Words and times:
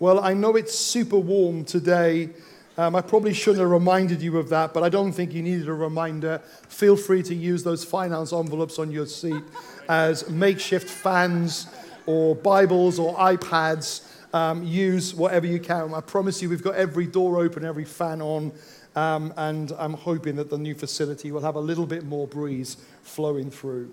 Well, 0.00 0.20
I 0.20 0.32
know 0.32 0.54
it's 0.54 0.78
super 0.78 1.18
warm 1.18 1.64
today. 1.64 2.28
Um, 2.76 2.94
I 2.94 3.00
probably 3.00 3.34
shouldn't 3.34 3.60
have 3.60 3.70
reminded 3.70 4.22
you 4.22 4.38
of 4.38 4.48
that, 4.50 4.72
but 4.72 4.84
I 4.84 4.88
don't 4.88 5.10
think 5.10 5.34
you 5.34 5.42
needed 5.42 5.68
a 5.68 5.72
reminder. 5.72 6.38
Feel 6.68 6.96
free 6.96 7.20
to 7.24 7.34
use 7.34 7.64
those 7.64 7.82
finance 7.82 8.32
envelopes 8.32 8.78
on 8.78 8.92
your 8.92 9.06
seat 9.06 9.42
as 9.88 10.30
makeshift 10.30 10.88
fans 10.88 11.66
or 12.06 12.36
Bibles 12.36 13.00
or 13.00 13.16
iPads. 13.16 14.06
Um, 14.32 14.62
use 14.62 15.16
whatever 15.16 15.48
you 15.48 15.58
can. 15.58 15.92
I 15.92 16.00
promise 16.00 16.40
you, 16.40 16.48
we've 16.48 16.62
got 16.62 16.76
every 16.76 17.06
door 17.06 17.40
open, 17.40 17.64
every 17.64 17.84
fan 17.84 18.22
on, 18.22 18.52
um, 18.94 19.34
and 19.36 19.72
I'm 19.78 19.94
hoping 19.94 20.36
that 20.36 20.48
the 20.48 20.58
new 20.58 20.76
facility 20.76 21.32
will 21.32 21.40
have 21.40 21.56
a 21.56 21.60
little 21.60 21.86
bit 21.86 22.04
more 22.04 22.28
breeze 22.28 22.76
flowing 23.02 23.50
through. 23.50 23.90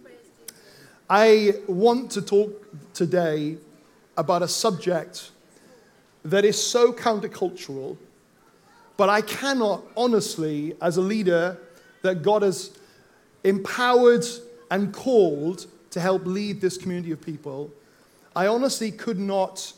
I 1.09 1.53
want 1.67 2.11
to 2.11 2.21
talk 2.21 2.93
today 2.93 3.57
about 4.17 4.43
a 4.43 4.47
subject 4.47 5.31
that 6.25 6.43
is 6.43 6.61
so 6.61 6.91
countercultural, 6.91 7.97
but 8.97 9.09
I 9.09 9.21
cannot 9.21 9.83
honestly, 9.95 10.75
as 10.81 10.97
a 10.97 11.01
leader 11.01 11.57
that 12.01 12.23
God 12.23 12.41
has 12.41 12.71
empowered 13.43 14.25
and 14.71 14.93
called 14.93 15.67
to 15.91 16.01
help 16.01 16.25
lead 16.25 16.61
this 16.61 16.77
community 16.77 17.11
of 17.11 17.21
people, 17.21 17.71
I 18.35 18.47
honestly 18.47 18.91
could 18.91 19.19
not 19.19 19.71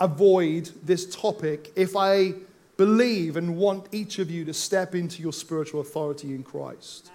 avoid 0.00 0.70
this 0.82 1.14
topic 1.14 1.70
if 1.76 1.94
I 1.94 2.34
believe 2.76 3.36
and 3.36 3.56
want 3.56 3.86
each 3.92 4.18
of 4.18 4.30
you 4.30 4.44
to 4.46 4.54
step 4.54 4.94
into 4.94 5.22
your 5.22 5.32
spiritual 5.32 5.82
authority 5.82 6.34
in 6.34 6.42
Christ. 6.42 7.10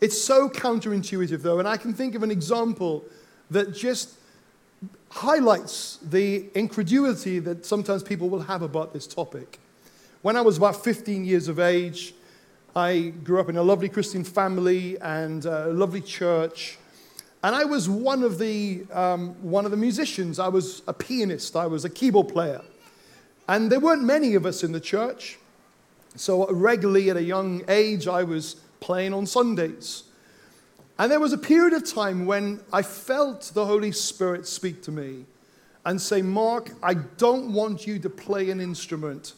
It's 0.00 0.20
so 0.20 0.48
counterintuitive, 0.48 1.42
though, 1.42 1.58
and 1.58 1.68
I 1.68 1.76
can 1.76 1.92
think 1.92 2.14
of 2.14 2.22
an 2.22 2.30
example 2.30 3.04
that 3.50 3.74
just 3.74 4.14
highlights 5.10 5.98
the 6.02 6.48
incredulity 6.54 7.38
that 7.40 7.66
sometimes 7.66 8.02
people 8.02 8.28
will 8.28 8.42
have 8.42 8.62
about 8.62 8.92
this 8.92 9.06
topic. 9.06 9.58
When 10.22 10.36
I 10.36 10.40
was 10.40 10.56
about 10.56 10.82
15 10.82 11.24
years 11.24 11.48
of 11.48 11.58
age, 11.58 12.14
I 12.76 13.12
grew 13.24 13.40
up 13.40 13.48
in 13.48 13.56
a 13.56 13.62
lovely 13.62 13.88
Christian 13.88 14.22
family 14.22 14.98
and 15.00 15.44
a 15.44 15.68
lovely 15.68 16.00
church. 16.00 16.78
And 17.42 17.56
I 17.56 17.64
was 17.64 17.88
one 17.88 18.22
of 18.22 18.38
the, 18.38 18.84
um, 18.92 19.30
one 19.42 19.64
of 19.64 19.70
the 19.70 19.76
musicians. 19.76 20.38
I 20.38 20.48
was 20.48 20.82
a 20.86 20.92
pianist, 20.92 21.56
I 21.56 21.66
was 21.66 21.84
a 21.84 21.90
keyboard 21.90 22.28
player. 22.28 22.62
And 23.48 23.72
there 23.72 23.80
weren't 23.80 24.04
many 24.04 24.34
of 24.34 24.46
us 24.46 24.62
in 24.62 24.72
the 24.72 24.80
church. 24.80 25.38
So, 26.14 26.50
regularly 26.52 27.10
at 27.10 27.16
a 27.16 27.22
young 27.22 27.62
age, 27.68 28.06
I 28.06 28.22
was 28.22 28.56
playing 28.80 29.12
on 29.12 29.26
Sundays. 29.26 30.04
And 31.00 31.10
there 31.10 31.18
was 31.18 31.32
a 31.32 31.38
period 31.38 31.72
of 31.72 31.90
time 31.90 32.26
when 32.26 32.60
I 32.74 32.82
felt 32.82 33.52
the 33.54 33.64
Holy 33.64 33.90
Spirit 33.90 34.46
speak 34.46 34.82
to 34.82 34.92
me 34.92 35.24
and 35.86 35.98
say, 35.98 36.20
Mark, 36.20 36.72
I 36.82 36.92
don't 36.92 37.54
want 37.54 37.86
you 37.86 37.98
to 38.00 38.10
play 38.10 38.50
an 38.50 38.60
instrument 38.60 39.32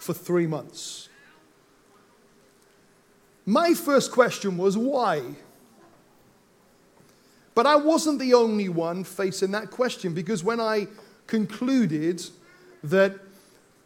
for 0.00 0.12
three 0.12 0.48
months. 0.48 1.08
My 3.44 3.72
first 3.72 4.10
question 4.10 4.56
was, 4.56 4.76
why? 4.76 5.22
But 7.54 7.66
I 7.66 7.76
wasn't 7.76 8.18
the 8.18 8.34
only 8.34 8.68
one 8.68 9.04
facing 9.04 9.52
that 9.52 9.70
question 9.70 10.12
because 10.12 10.42
when 10.42 10.58
I 10.58 10.88
concluded 11.28 12.20
that 12.82 13.14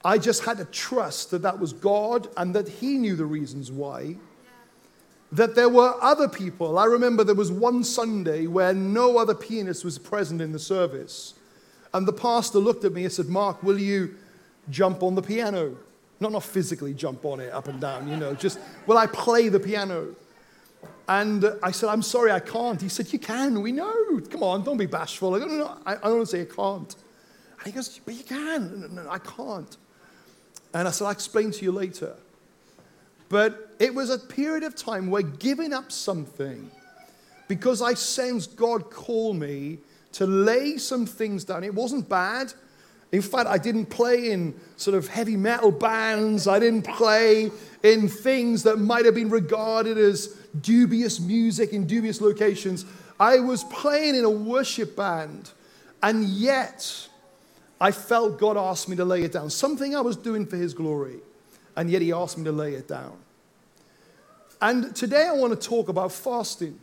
I 0.02 0.16
just 0.16 0.46
had 0.46 0.56
to 0.56 0.64
trust 0.64 1.32
that 1.32 1.42
that 1.42 1.58
was 1.58 1.74
God 1.74 2.28
and 2.38 2.54
that 2.54 2.66
He 2.66 2.96
knew 2.96 3.14
the 3.14 3.26
reasons 3.26 3.70
why, 3.70 4.16
that 5.32 5.54
there 5.54 5.68
were 5.68 5.94
other 6.00 6.28
people. 6.28 6.78
I 6.78 6.86
remember 6.86 7.22
there 7.22 7.34
was 7.34 7.52
one 7.52 7.84
Sunday 7.84 8.46
where 8.46 8.72
no 8.72 9.18
other 9.18 9.34
pianist 9.34 9.84
was 9.84 9.98
present 9.98 10.40
in 10.40 10.52
the 10.52 10.58
service. 10.58 11.34
And 11.94 12.06
the 12.06 12.12
pastor 12.12 12.58
looked 12.58 12.84
at 12.84 12.92
me 12.92 13.04
and 13.04 13.12
said, 13.12 13.26
Mark, 13.26 13.62
will 13.62 13.78
you 13.78 14.16
jump 14.70 15.02
on 15.02 15.14
the 15.14 15.22
piano? 15.22 15.76
Not, 16.18 16.32
not 16.32 16.42
physically 16.42 16.94
jump 16.94 17.24
on 17.24 17.40
it 17.40 17.52
up 17.52 17.68
and 17.68 17.80
down, 17.80 18.08
you 18.08 18.16
know, 18.16 18.34
just, 18.34 18.58
will 18.86 18.98
I 18.98 19.06
play 19.06 19.48
the 19.48 19.60
piano? 19.60 20.14
And 21.08 21.44
I 21.62 21.72
said, 21.72 21.88
I'm 21.88 22.02
sorry, 22.02 22.30
I 22.30 22.40
can't. 22.40 22.80
He 22.80 22.88
said, 22.88 23.12
You 23.12 23.18
can, 23.18 23.60
we 23.62 23.72
know. 23.72 24.20
Come 24.30 24.42
on, 24.44 24.62
don't 24.62 24.76
be 24.76 24.86
bashful. 24.86 25.34
I 25.34 25.40
don't, 25.40 25.58
know. 25.58 25.76
I, 25.84 25.96
I 25.96 26.08
don't 26.08 26.26
say 26.26 26.42
I 26.42 26.44
can't. 26.44 26.94
And 27.58 27.66
he 27.66 27.72
goes, 27.72 28.00
But 28.04 28.14
you 28.14 28.22
can. 28.22 28.80
No, 28.80 28.86
no, 28.86 29.02
no, 29.02 29.10
I 29.10 29.18
can't. 29.18 29.76
And 30.72 30.86
I 30.86 30.90
said, 30.92 31.06
I'll 31.06 31.10
explain 31.10 31.50
to 31.50 31.64
you 31.64 31.72
later. 31.72 32.14
But 33.30 33.74
it 33.78 33.94
was 33.94 34.10
a 34.10 34.18
period 34.18 34.64
of 34.64 34.74
time 34.74 35.08
where 35.10 35.22
giving 35.22 35.72
up 35.72 35.90
something, 35.90 36.70
because 37.48 37.80
I 37.80 37.94
sensed 37.94 38.56
God 38.56 38.90
call 38.90 39.32
me 39.32 39.78
to 40.12 40.26
lay 40.26 40.76
some 40.76 41.06
things 41.06 41.44
down. 41.44 41.64
It 41.64 41.74
wasn't 41.74 42.08
bad. 42.08 42.52
In 43.12 43.22
fact, 43.22 43.48
I 43.48 43.56
didn't 43.56 43.86
play 43.86 44.30
in 44.32 44.54
sort 44.76 44.96
of 44.96 45.08
heavy 45.08 45.36
metal 45.36 45.70
bands. 45.70 46.46
I 46.48 46.58
didn't 46.58 46.82
play 46.82 47.50
in 47.82 48.08
things 48.08 48.64
that 48.64 48.78
might 48.78 49.04
have 49.04 49.14
been 49.14 49.30
regarded 49.30 49.96
as 49.96 50.36
dubious 50.60 51.20
music 51.20 51.72
in 51.72 51.86
dubious 51.86 52.20
locations. 52.20 52.84
I 53.18 53.38
was 53.38 53.62
playing 53.64 54.16
in 54.16 54.24
a 54.24 54.30
worship 54.30 54.96
band, 54.96 55.50
and 56.02 56.24
yet 56.24 57.08
I 57.80 57.92
felt 57.92 58.40
God 58.40 58.56
asked 58.56 58.88
me 58.88 58.96
to 58.96 59.04
lay 59.04 59.22
it 59.22 59.32
down. 59.32 59.50
Something 59.50 59.94
I 59.94 60.00
was 60.00 60.16
doing 60.16 60.46
for 60.46 60.56
His 60.56 60.74
glory 60.74 61.20
and 61.80 61.88
yet 61.88 62.02
he 62.02 62.12
asked 62.12 62.36
me 62.36 62.44
to 62.44 62.52
lay 62.52 62.74
it 62.74 62.86
down. 62.86 63.16
And 64.60 64.94
today 64.94 65.26
I 65.26 65.32
want 65.32 65.58
to 65.58 65.68
talk 65.68 65.88
about 65.88 66.12
fasting. 66.12 66.78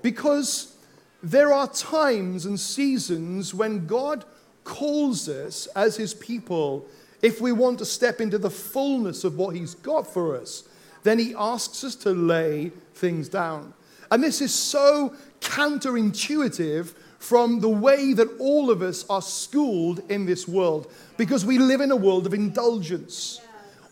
Because 0.00 0.74
there 1.22 1.52
are 1.52 1.68
times 1.68 2.46
and 2.46 2.58
seasons 2.58 3.52
when 3.52 3.86
God 3.86 4.24
calls 4.64 5.28
us 5.28 5.66
as 5.76 5.98
his 5.98 6.14
people, 6.14 6.86
if 7.20 7.42
we 7.42 7.52
want 7.52 7.78
to 7.80 7.84
step 7.84 8.22
into 8.22 8.38
the 8.38 8.48
fullness 8.48 9.22
of 9.22 9.36
what 9.36 9.54
he's 9.54 9.74
got 9.74 10.06
for 10.06 10.34
us, 10.34 10.66
then 11.02 11.18
he 11.18 11.34
asks 11.36 11.84
us 11.84 11.94
to 11.96 12.12
lay 12.12 12.72
things 12.94 13.28
down. 13.28 13.74
And 14.10 14.22
this 14.22 14.40
is 14.40 14.54
so 14.54 15.14
counterintuitive 15.42 16.94
from 17.18 17.60
the 17.60 17.68
way 17.68 18.14
that 18.14 18.28
all 18.40 18.70
of 18.70 18.80
us 18.80 19.04
are 19.10 19.20
schooled 19.20 20.00
in 20.10 20.24
this 20.24 20.48
world 20.48 20.90
because 21.18 21.44
we 21.44 21.58
live 21.58 21.82
in 21.82 21.90
a 21.90 21.96
world 21.96 22.24
of 22.24 22.32
indulgence. 22.32 23.41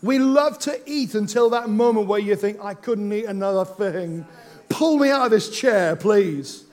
We 0.01 0.17
love 0.17 0.57
to 0.59 0.79
eat 0.85 1.13
until 1.13 1.49
that 1.51 1.69
moment 1.69 2.07
where 2.07 2.19
you 2.19 2.35
think, 2.35 2.59
I 2.63 2.73
couldn't 2.73 3.11
eat 3.13 3.25
another 3.25 3.65
thing. 3.65 4.25
Pull 4.69 4.97
me 4.97 5.09
out 5.09 5.25
of 5.25 5.31
this 5.31 5.49
chair, 5.49 5.95
please. 5.95 6.63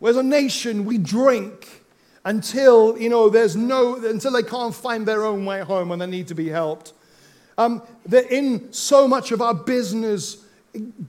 Whereas 0.00 0.16
a 0.16 0.22
nation, 0.22 0.84
we 0.84 0.98
drink 0.98 1.84
until, 2.24 2.98
you 2.98 3.08
know, 3.08 3.28
there's 3.28 3.56
no, 3.56 3.96
until 3.96 4.32
they 4.32 4.42
can't 4.42 4.74
find 4.74 5.06
their 5.06 5.24
own 5.24 5.44
way 5.44 5.60
home 5.60 5.92
and 5.92 6.02
they 6.02 6.06
need 6.06 6.28
to 6.28 6.34
be 6.34 6.48
helped. 6.48 6.92
Um, 7.56 7.82
that 8.06 8.34
in 8.34 8.72
so 8.72 9.06
much 9.06 9.32
of 9.32 9.42
our 9.42 9.54
business 9.54 10.44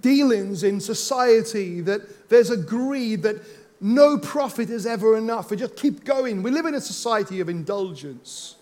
dealings 0.02 0.64
in 0.64 0.80
society, 0.80 1.82
that 1.82 2.30
there's 2.30 2.50
a 2.50 2.58
greed 2.58 3.24
that 3.24 3.38
no 3.80 4.18
profit 4.18 4.70
is 4.70 4.86
ever 4.86 5.18
enough. 5.18 5.50
We 5.50 5.58
just 5.58 5.76
keep 5.76 6.04
going. 6.04 6.44
We 6.44 6.52
live 6.52 6.66
in 6.66 6.76
a 6.76 6.82
society 6.82 7.40
of 7.40 7.50
indulgence. 7.50 8.56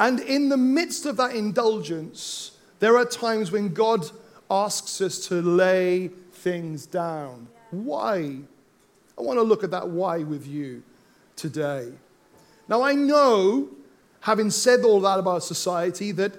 And 0.00 0.18
in 0.18 0.48
the 0.48 0.56
midst 0.56 1.04
of 1.04 1.18
that 1.18 1.36
indulgence, 1.36 2.52
there 2.78 2.96
are 2.96 3.04
times 3.04 3.52
when 3.52 3.74
God 3.74 4.10
asks 4.50 5.00
us 5.02 5.28
to 5.28 5.42
lay 5.42 6.08
things 6.32 6.86
down. 6.86 7.46
Why? 7.70 8.38
I 9.18 9.22
want 9.22 9.38
to 9.38 9.42
look 9.42 9.62
at 9.62 9.70
that 9.72 9.90
why 9.90 10.20
with 10.20 10.46
you 10.46 10.82
today. 11.36 11.92
Now, 12.66 12.82
I 12.82 12.94
know, 12.94 13.68
having 14.20 14.50
said 14.50 14.84
all 14.84 15.00
that 15.02 15.18
about 15.18 15.42
society, 15.42 16.12
that 16.12 16.32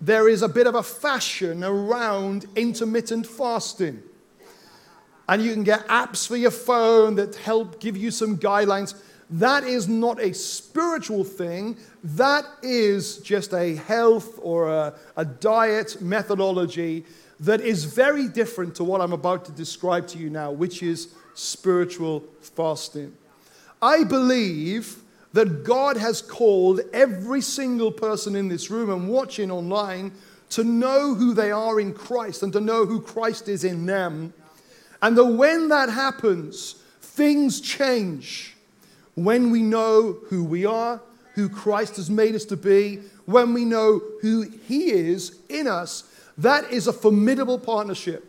there 0.00 0.28
is 0.28 0.40
a 0.40 0.48
bit 0.48 0.66
of 0.66 0.74
a 0.74 0.82
fashion 0.82 1.62
around 1.62 2.46
intermittent 2.56 3.26
fasting. 3.26 4.02
And 5.28 5.42
you 5.42 5.52
can 5.52 5.64
get 5.64 5.86
apps 5.86 6.26
for 6.26 6.36
your 6.36 6.50
phone 6.50 7.16
that 7.16 7.36
help 7.36 7.78
give 7.78 7.96
you 7.96 8.10
some 8.10 8.38
guidelines. 8.38 8.94
That 9.30 9.64
is 9.64 9.88
not 9.88 10.20
a 10.20 10.34
spiritual 10.34 11.24
thing. 11.24 11.76
That 12.02 12.44
is 12.62 13.18
just 13.18 13.52
a 13.52 13.76
health 13.76 14.38
or 14.42 14.68
a, 14.68 14.94
a, 15.16 15.24
diet 15.24 16.02
methodology 16.02 17.04
that 17.38 17.60
is 17.60 17.84
very 17.84 18.26
different 18.28 18.74
to 18.76 18.84
what 18.84 19.00
I'm 19.00 19.12
about 19.12 19.44
to 19.46 19.52
describe 19.52 20.08
to 20.08 20.18
you 20.18 20.30
now, 20.30 20.50
which 20.50 20.82
is 20.82 21.14
spiritual 21.34 22.24
fasting. 22.40 23.14
I 23.80 24.04
believe 24.04 24.96
that 25.32 25.62
God 25.62 25.96
has 25.96 26.20
called 26.20 26.80
every 26.92 27.40
single 27.40 27.92
person 27.92 28.34
in 28.34 28.48
this 28.48 28.68
room 28.68 28.90
and 28.90 29.08
watching 29.08 29.50
online 29.50 30.12
to 30.50 30.64
know 30.64 31.14
who 31.14 31.34
they 31.34 31.52
are 31.52 31.78
in 31.78 31.94
Christ 31.94 32.42
and 32.42 32.52
to 32.52 32.60
know 32.60 32.84
who 32.84 33.00
Christ 33.00 33.48
is 33.48 33.62
in 33.62 33.86
them 33.86 34.34
and 35.02 35.16
that 35.16 35.24
when 35.24 35.68
that 35.68 35.88
happens, 35.88 36.74
things 37.00 37.60
change. 37.60 38.56
When 39.14 39.50
we 39.50 39.62
know 39.62 40.18
who 40.28 40.44
we 40.44 40.64
are, 40.66 41.00
who 41.34 41.48
Christ 41.48 41.96
has 41.96 42.10
made 42.10 42.34
us 42.34 42.44
to 42.46 42.56
be, 42.56 43.00
when 43.26 43.54
we 43.54 43.64
know 43.64 44.00
who 44.20 44.42
He 44.42 44.90
is 44.90 45.38
in 45.48 45.66
us, 45.66 46.04
that 46.38 46.70
is 46.70 46.86
a 46.86 46.92
formidable 46.92 47.58
partnership. 47.58 48.26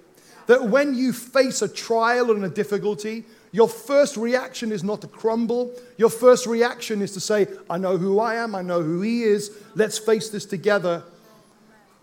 That 0.47 0.67
when 0.67 0.95
you 0.95 1.13
face 1.13 1.61
a 1.61 1.67
trial 1.67 2.31
and 2.31 2.43
a 2.43 2.49
difficulty, 2.49 3.25
your 3.51 3.67
first 3.67 4.17
reaction 4.17 4.71
is 4.71 4.83
not 4.83 5.01
to 5.01 5.07
crumble. 5.07 5.73
Your 5.97 6.09
first 6.09 6.45
reaction 6.45 7.01
is 7.01 7.11
to 7.13 7.19
say, 7.19 7.47
I 7.69 7.77
know 7.77 7.97
who 7.97 8.19
I 8.19 8.35
am, 8.35 8.55
I 8.55 8.61
know 8.61 8.81
who 8.81 9.01
He 9.01 9.23
is. 9.23 9.51
Let's 9.75 9.97
face 9.97 10.29
this 10.29 10.45
together. 10.45 11.03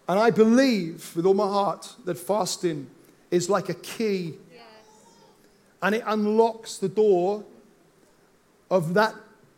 And 0.08 0.18
I 0.18 0.30
believe 0.30 1.14
with 1.14 1.26
all 1.26 1.34
my 1.34 1.46
heart 1.46 1.94
that 2.04 2.16
fasting 2.16 2.88
is 3.30 3.50
like 3.50 3.68
a 3.68 3.74
key 3.74 4.34
and 5.82 5.94
it 5.94 6.02
unlocks 6.06 6.78
the 6.78 6.88
door 6.88 7.44
of 8.70 8.94
that, 8.94 9.14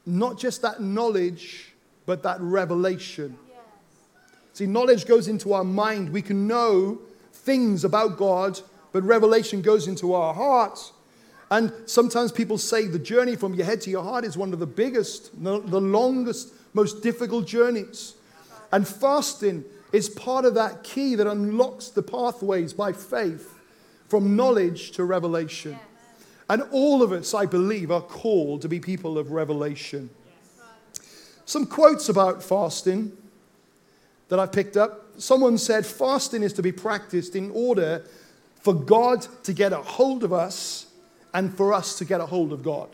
not 0.06 0.38
just 0.38 0.62
that 0.62 0.80
knowledge, 0.80 1.72
but 2.06 2.22
that 2.22 2.40
revelation. 2.40 3.36
Yes. 3.48 3.58
See, 4.54 4.66
knowledge 4.66 5.06
goes 5.06 5.28
into 5.28 5.52
our 5.52 5.64
mind. 5.64 6.10
We 6.10 6.22
can 6.22 6.46
know 6.46 6.98
things 7.32 7.84
about 7.84 8.16
God, 8.16 8.60
but 8.92 9.02
revelation 9.02 9.62
goes 9.62 9.88
into 9.88 10.14
our 10.14 10.34
hearts. 10.34 10.92
And 11.50 11.72
sometimes 11.86 12.30
people 12.30 12.58
say 12.58 12.86
the 12.86 12.98
journey 12.98 13.34
from 13.34 13.54
your 13.54 13.66
head 13.66 13.80
to 13.82 13.90
your 13.90 14.04
heart 14.04 14.24
is 14.24 14.36
one 14.36 14.52
of 14.52 14.60
the 14.60 14.66
biggest, 14.66 15.30
the 15.42 15.80
longest, 15.80 16.52
most 16.74 17.02
difficult 17.02 17.46
journeys. 17.46 18.14
And 18.72 18.86
fasting 18.86 19.64
is 19.92 20.08
part 20.08 20.44
of 20.44 20.54
that 20.54 20.84
key 20.84 21.16
that 21.16 21.26
unlocks 21.26 21.88
the 21.88 22.02
pathways 22.02 22.72
by 22.72 22.92
faith 22.92 23.58
from 24.08 24.36
knowledge 24.36 24.92
to 24.92 25.04
revelation. 25.04 25.76
And 26.50 26.62
all 26.72 27.00
of 27.00 27.12
us, 27.12 27.32
I 27.32 27.46
believe, 27.46 27.92
are 27.92 28.00
called 28.00 28.62
to 28.62 28.68
be 28.68 28.80
people 28.80 29.18
of 29.18 29.30
revelation. 29.30 30.10
Some 31.44 31.64
quotes 31.64 32.08
about 32.08 32.42
fasting 32.42 33.16
that 34.28 34.40
I've 34.40 34.50
picked 34.50 34.76
up. 34.76 35.06
Someone 35.16 35.58
said, 35.58 35.86
Fasting 35.86 36.42
is 36.42 36.52
to 36.54 36.62
be 36.62 36.72
practiced 36.72 37.36
in 37.36 37.52
order 37.52 38.04
for 38.56 38.74
God 38.74 39.24
to 39.44 39.52
get 39.52 39.72
a 39.72 39.76
hold 39.76 40.24
of 40.24 40.32
us 40.32 40.86
and 41.32 41.56
for 41.56 41.72
us 41.72 41.96
to 41.98 42.04
get 42.04 42.20
a 42.20 42.26
hold 42.26 42.52
of 42.52 42.64
God. 42.64 42.88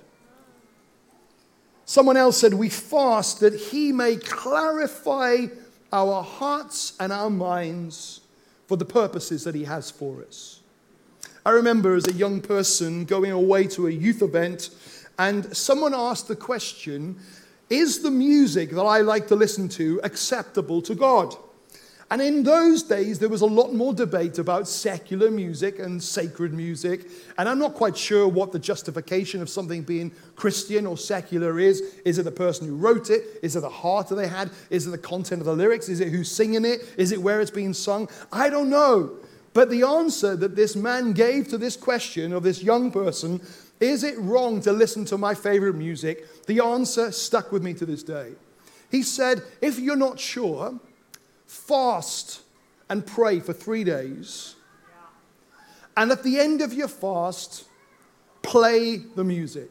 Someone 1.87 2.19
else 2.19 2.37
said, 2.37 2.53
We 2.53 2.69
fast 2.69 3.41
that 3.41 3.55
He 3.55 3.91
may 3.91 4.17
clarify 4.17 5.47
our 5.95 6.23
hearts 6.23 6.93
and 7.01 7.11
our 7.11 7.31
minds 7.31 8.21
for 8.67 8.77
the 8.77 8.85
purposes 8.85 9.45
that 9.45 9.55
He 9.55 9.65
has 9.65 9.91
for 9.91 10.23
us. 10.23 10.61
I 11.47 11.51
remember 11.51 11.95
as 11.95 12.09
a 12.09 12.13
young 12.13 12.41
person 12.41 13.05
going 13.05 13.31
away 13.31 13.69
to 13.69 13.87
a 13.87 13.91
youth 13.91 14.21
event, 14.21 14.71
and 15.17 15.57
someone 15.57 15.95
asked 15.95 16.27
the 16.27 16.35
question 16.35 17.21
Is 17.71 18.01
the 18.01 18.11
music 18.11 18.71
that 18.71 18.83
I 18.83 19.03
like 19.03 19.29
to 19.29 19.37
listen 19.37 19.69
to 19.69 20.01
acceptable 20.03 20.83
to 20.83 20.97
God? 20.97 21.37
And 22.11 22.21
in 22.21 22.43
those 22.43 22.83
days, 22.83 23.21
there 23.21 23.29
was 23.29 23.43
a 23.43 23.47
lot 23.47 23.73
more 23.73 23.95
debate 23.95 24.39
about 24.39 24.67
secular 24.67 25.31
music 25.31 25.79
and 25.79 26.03
sacred 26.03 26.53
music. 26.53 27.09
And 27.39 27.49
I'm 27.49 27.61
not 27.61 27.75
quite 27.75 27.97
sure 27.97 28.27
what 28.27 28.51
the 28.51 28.59
justification 28.59 29.41
of 29.41 29.49
something 29.49 29.83
being 29.83 30.11
Christian 30.35 30.85
or 30.85 30.97
secular 30.97 31.61
is. 31.61 31.81
Is 32.05 32.19
it 32.19 32.25
the 32.25 32.33
person 32.33 32.67
who 32.67 32.75
wrote 32.75 33.09
it? 33.09 33.23
Is 33.45 33.55
it 33.55 33.61
the 33.61 33.69
heart 33.69 34.09
that 34.09 34.17
they 34.17 34.29
had? 34.29 34.51
Is 34.71 34.89
it 34.89 34.91
the 34.91 34.99
content 34.99 35.43
of 35.43 35.47
the 35.47 35.55
lyrics? 35.55 35.89
Is 35.89 36.01
it 36.01 36.09
who's 36.09 36.31
singing 36.31 36.65
it? 36.65 36.81
Is 36.97 37.13
it 37.13 37.23
where 37.23 37.41
it's 37.41 37.53
being 37.53 37.73
sung? 37.73 38.09
I 38.33 38.51
don't 38.51 38.69
know. 38.69 39.19
But 39.57 39.71
the 39.71 39.85
answer 39.85 40.37
that 40.37 40.55
this 40.55 40.77
man 40.77 41.15
gave 41.15 41.49
to 41.49 41.57
this 41.57 41.79
question 41.79 42.35
of 42.35 42.43
this 42.43 42.63
young 42.63 42.91
person 42.91 43.41
is 43.81 44.05
it 44.05 44.19
wrong 44.19 44.61
to 44.61 44.71
listen 44.71 45.07
to 45.07 45.17
my 45.17 45.35
favorite 45.35 45.77
music? 45.77 46.45
The 46.45 46.63
answer 46.63 47.11
stuck 47.11 47.53
with 47.53 47.63
me 47.63 47.73
to 47.73 47.87
this 47.87 48.03
day. 48.03 48.33
He 48.91 49.03
said, 49.03 49.43
if 49.63 49.79
you're 49.79 49.97
not 49.97 50.21
sure, 50.21 50.79
fast 51.47 52.43
and 52.91 53.07
pray 53.07 53.41
for 53.41 53.55
three 53.55 53.83
days. 53.83 54.57
And 55.97 56.13
at 56.13 56.23
the 56.23 56.39
end 56.39 56.61
of 56.61 56.75
your 56.75 56.89
fast, 56.89 57.65
play 58.43 58.99
the 58.99 59.25
music. 59.25 59.71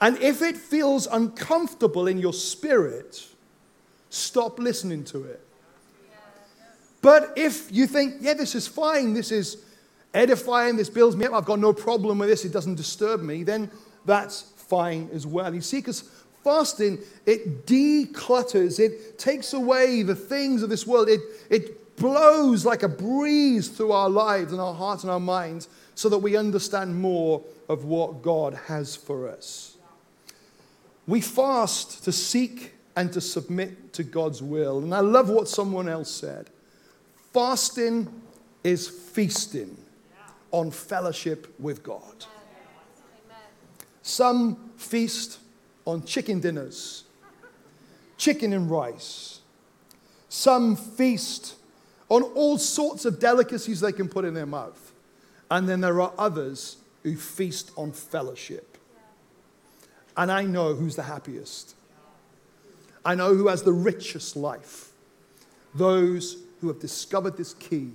And 0.00 0.18
if 0.18 0.42
it 0.42 0.56
feels 0.56 1.06
uncomfortable 1.06 2.08
in 2.08 2.18
your 2.18 2.32
spirit, 2.32 3.28
stop 4.10 4.58
listening 4.58 5.04
to 5.04 5.22
it. 5.22 5.45
But 7.02 7.32
if 7.36 7.70
you 7.70 7.86
think, 7.86 8.16
yeah, 8.20 8.34
this 8.34 8.54
is 8.54 8.66
fine, 8.66 9.14
this 9.14 9.30
is 9.30 9.58
edifying, 10.14 10.76
this 10.76 10.90
builds 10.90 11.16
me 11.16 11.26
up, 11.26 11.34
I've 11.34 11.44
got 11.44 11.58
no 11.58 11.72
problem 11.72 12.18
with 12.18 12.28
this, 12.28 12.44
it 12.44 12.52
doesn't 12.52 12.74
disturb 12.74 13.22
me, 13.22 13.42
then 13.42 13.70
that's 14.04 14.42
fine 14.56 15.08
as 15.12 15.26
well. 15.26 15.54
You 15.54 15.60
see, 15.60 15.78
because 15.78 16.10
fasting, 16.42 16.98
it 17.26 17.66
declutters, 17.66 18.78
it 18.78 19.18
takes 19.18 19.52
away 19.52 20.02
the 20.02 20.14
things 20.14 20.62
of 20.62 20.70
this 20.70 20.86
world, 20.86 21.08
it, 21.08 21.20
it 21.50 21.96
blows 21.96 22.64
like 22.64 22.82
a 22.82 22.88
breeze 22.88 23.68
through 23.68 23.92
our 23.92 24.08
lives 24.08 24.52
and 24.52 24.60
our 24.60 24.74
hearts 24.74 25.02
and 25.02 25.10
our 25.10 25.20
minds 25.20 25.68
so 25.94 26.08
that 26.08 26.18
we 26.18 26.36
understand 26.36 27.00
more 27.00 27.42
of 27.68 27.84
what 27.84 28.22
God 28.22 28.54
has 28.66 28.94
for 28.94 29.28
us. 29.28 29.76
We 31.06 31.20
fast 31.20 32.04
to 32.04 32.12
seek 32.12 32.72
and 32.96 33.12
to 33.12 33.20
submit 33.20 33.92
to 33.94 34.02
God's 34.02 34.42
will. 34.42 34.78
And 34.78 34.94
I 34.94 35.00
love 35.00 35.28
what 35.28 35.48
someone 35.48 35.88
else 35.88 36.10
said. 36.10 36.50
Fasting 37.36 38.22
is 38.64 38.88
feasting 38.88 39.76
on 40.52 40.70
fellowship 40.70 41.54
with 41.60 41.82
God. 41.82 42.24
Some 44.00 44.70
feast 44.78 45.40
on 45.84 46.02
chicken 46.06 46.40
dinners, 46.40 47.04
chicken 48.16 48.54
and 48.54 48.70
rice. 48.70 49.40
Some 50.30 50.76
feast 50.76 51.56
on 52.08 52.22
all 52.22 52.56
sorts 52.56 53.04
of 53.04 53.20
delicacies 53.20 53.80
they 53.80 53.92
can 53.92 54.08
put 54.08 54.24
in 54.24 54.32
their 54.32 54.46
mouth. 54.46 54.94
And 55.50 55.68
then 55.68 55.82
there 55.82 56.00
are 56.00 56.14
others 56.16 56.78
who 57.02 57.16
feast 57.16 57.70
on 57.76 57.92
fellowship. 57.92 58.78
And 60.16 60.32
I 60.32 60.44
know 60.44 60.72
who's 60.72 60.96
the 60.96 61.02
happiest. 61.02 61.74
I 63.04 63.14
know 63.14 63.34
who 63.34 63.48
has 63.48 63.62
the 63.62 63.74
richest 63.74 64.36
life. 64.36 64.92
Those 65.74 66.45
who 66.60 66.68
have 66.68 66.80
discovered 66.80 67.36
this 67.36 67.54
key 67.54 67.90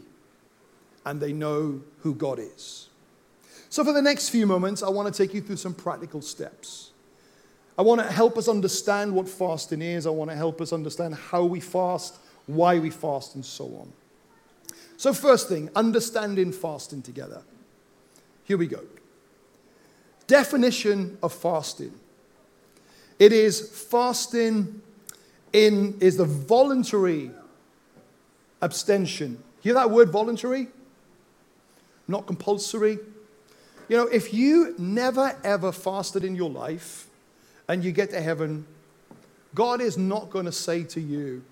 and 1.06 1.20
they 1.20 1.34
know 1.34 1.82
who 2.02 2.14
God 2.14 2.40
is. 2.40 2.90
So, 3.70 3.84
for 3.84 3.94
the 3.94 4.02
next 4.02 4.30
few 4.30 4.46
moments, 4.46 4.84
I 4.84 4.90
want 4.90 5.14
to 5.14 5.18
take 5.18 5.34
you 5.34 5.42
through 5.42 5.58
some 5.58 5.74
practical 5.74 6.22
steps. 6.22 6.92
I 7.78 7.82
want 7.84 8.02
to 8.02 8.08
help 8.08 8.38
us 8.38 8.48
understand 8.48 9.14
what 9.14 9.30
fasting 9.30 9.82
is. 9.82 10.06
I 10.06 10.10
want 10.10 10.30
to 10.30 10.36
help 10.36 10.62
us 10.62 10.74
understand 10.74 11.16
how 11.16 11.46
we 11.46 11.60
fast, 11.60 12.18
why 12.46 12.80
we 12.80 12.90
fast, 12.90 13.36
and 13.36 13.46
so 13.46 13.66
on. 13.66 13.92
So, 14.98 15.14
first 15.14 15.48
thing, 15.48 15.70
understanding 15.76 16.52
fasting 16.52 17.02
together. 17.02 17.42
Here 18.44 18.58
we 18.58 18.68
go. 18.68 18.82
Definition 20.28 21.18
of 21.24 21.34
fasting 21.34 21.94
it 23.22 23.32
is 23.32 23.62
fasting 23.62 24.82
in 25.54 25.96
is 26.00 26.18
the 26.18 26.26
voluntary 26.26 27.30
abstention. 28.62 29.42
Hear 29.62 29.74
that 29.76 29.92
word 29.92 30.10
voluntary? 30.10 30.68
Not 32.08 32.28
compulsory. 32.28 33.00
You 33.88 33.98
know, 33.98 34.08
if 34.08 34.34
you 34.34 34.76
never 34.78 35.36
ever 35.44 35.72
fasted 35.72 36.24
in 36.24 36.36
your 36.36 36.50
life 36.50 37.08
and 37.68 37.84
you 37.84 37.92
get 37.92 38.10
to 38.12 38.22
heaven, 38.22 38.66
God 39.54 39.82
is 39.82 39.98
not 39.98 40.30
going 40.30 40.46
to 40.46 40.52
say 40.52 40.84
to 40.86 41.02
you, 41.02 41.44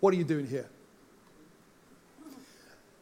What 0.00 0.14
are 0.14 0.16
you 0.16 0.24
doing 0.24 0.46
here? 0.46 0.68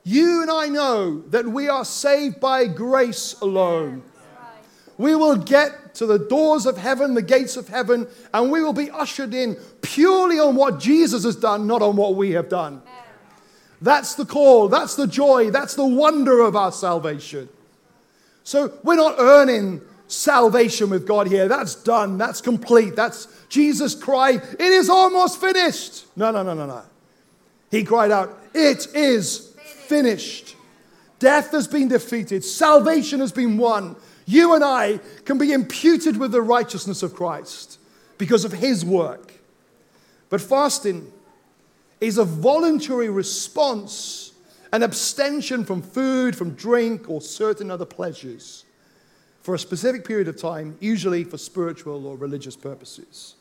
You 0.05 0.43
and 0.43 0.51
I 0.51 0.69
know 0.69 1.23
that 1.31 1.47
we 1.47 1.69
are 1.69 1.85
saved 1.85 2.39
by 2.39 2.67
grace 2.67 3.35
alone. 3.43 4.05
We 4.99 5.15
will 5.15 5.37
get 5.37 5.95
to 5.97 6.07
the 6.07 6.19
doors 6.19 6.67
of 6.67 6.77
heaven, 6.77 7.15
the 7.15 7.23
gates 7.23 7.57
of 7.57 7.69
heaven, 7.69 8.07
and 8.33 8.51
we 8.51 8.63
will 8.63 8.73
be 8.73 8.91
ushered 8.91 9.35
in 9.35 9.57
purely 9.83 10.39
on 10.39 10.57
what 10.57 10.79
Jesus 10.79 11.25
has 11.25 11.37
done, 11.37 11.67
not 11.67 11.83
on 11.83 11.97
what 11.97 12.15
we 12.15 12.33
have 12.33 12.49
done. 12.49 12.83
That's 13.83 14.15
the 14.15 14.25
call, 14.25 14.69
that's 14.69 14.97
the 14.97 15.07
joy, 15.07 15.51
that's 15.51 15.75
the 15.75 15.87
wonder 15.87 16.41
of 16.41 16.57
our 16.57 16.73
salvation. 16.73 17.49
So 18.43 18.73
we're 18.83 18.97
not 18.97 19.17
earning 19.19 19.83
salvation 20.09 20.89
with 20.89 21.07
God 21.07 21.27
here. 21.27 21.49
That's 21.49 21.75
done, 21.75 22.17
that's 22.17 22.41
complete. 22.41 22.97
That's 22.97 23.29
Jesus 23.49 23.95
cried, 23.95 24.37
It 24.37 24.61
is 24.61 24.89
almost 24.89 25.41
finished. 25.41 26.07
No, 26.17 26.31
no, 26.31 26.43
no, 26.43 26.55
no, 26.55 26.67
no. 26.67 26.83
He 27.71 27.85
cried 27.85 28.11
out, 28.11 28.39
It 28.55 28.87
is 28.95 29.53
finished. 29.59 30.57
Death 31.19 31.51
has 31.51 31.67
been 31.67 31.89
defeated, 31.89 32.45
salvation 32.45 33.21
has 33.21 33.33
been 33.33 33.59
won 33.59 33.97
you 34.27 34.55
and 34.55 34.65
I 34.65 34.99
can 35.25 35.39
be 35.39 35.53
imputed 35.53 36.17
with 36.17 36.33
the 36.33 36.43
righteousness 36.43 37.03
of 37.03 37.15
Christ 37.15 37.79
because 38.19 38.45
of 38.45 38.53
his 38.53 38.85
work. 38.85 39.33
But 40.29 40.41
fasting 40.41 41.13
is 42.01 42.19
a 42.19 42.25
voluntary 42.25 43.09
response, 43.09 44.33
an 44.73 44.83
abstention 44.83 45.65
from 45.65 45.81
food, 45.81 46.37
from 46.37 46.51
drink, 46.51 47.09
or 47.09 47.21
certain 47.21 47.71
other 47.71 47.87
pleasures 47.87 48.65
for 49.43 49.55
a 49.55 49.59
specific 49.59 50.05
period 50.05 50.27
of 50.27 50.37
time, 50.37 50.77
usually 50.81 51.23
for 51.23 51.39
spiritual 51.39 52.05
or 52.05 52.17
religious 52.17 52.57
purposes. 52.57 53.37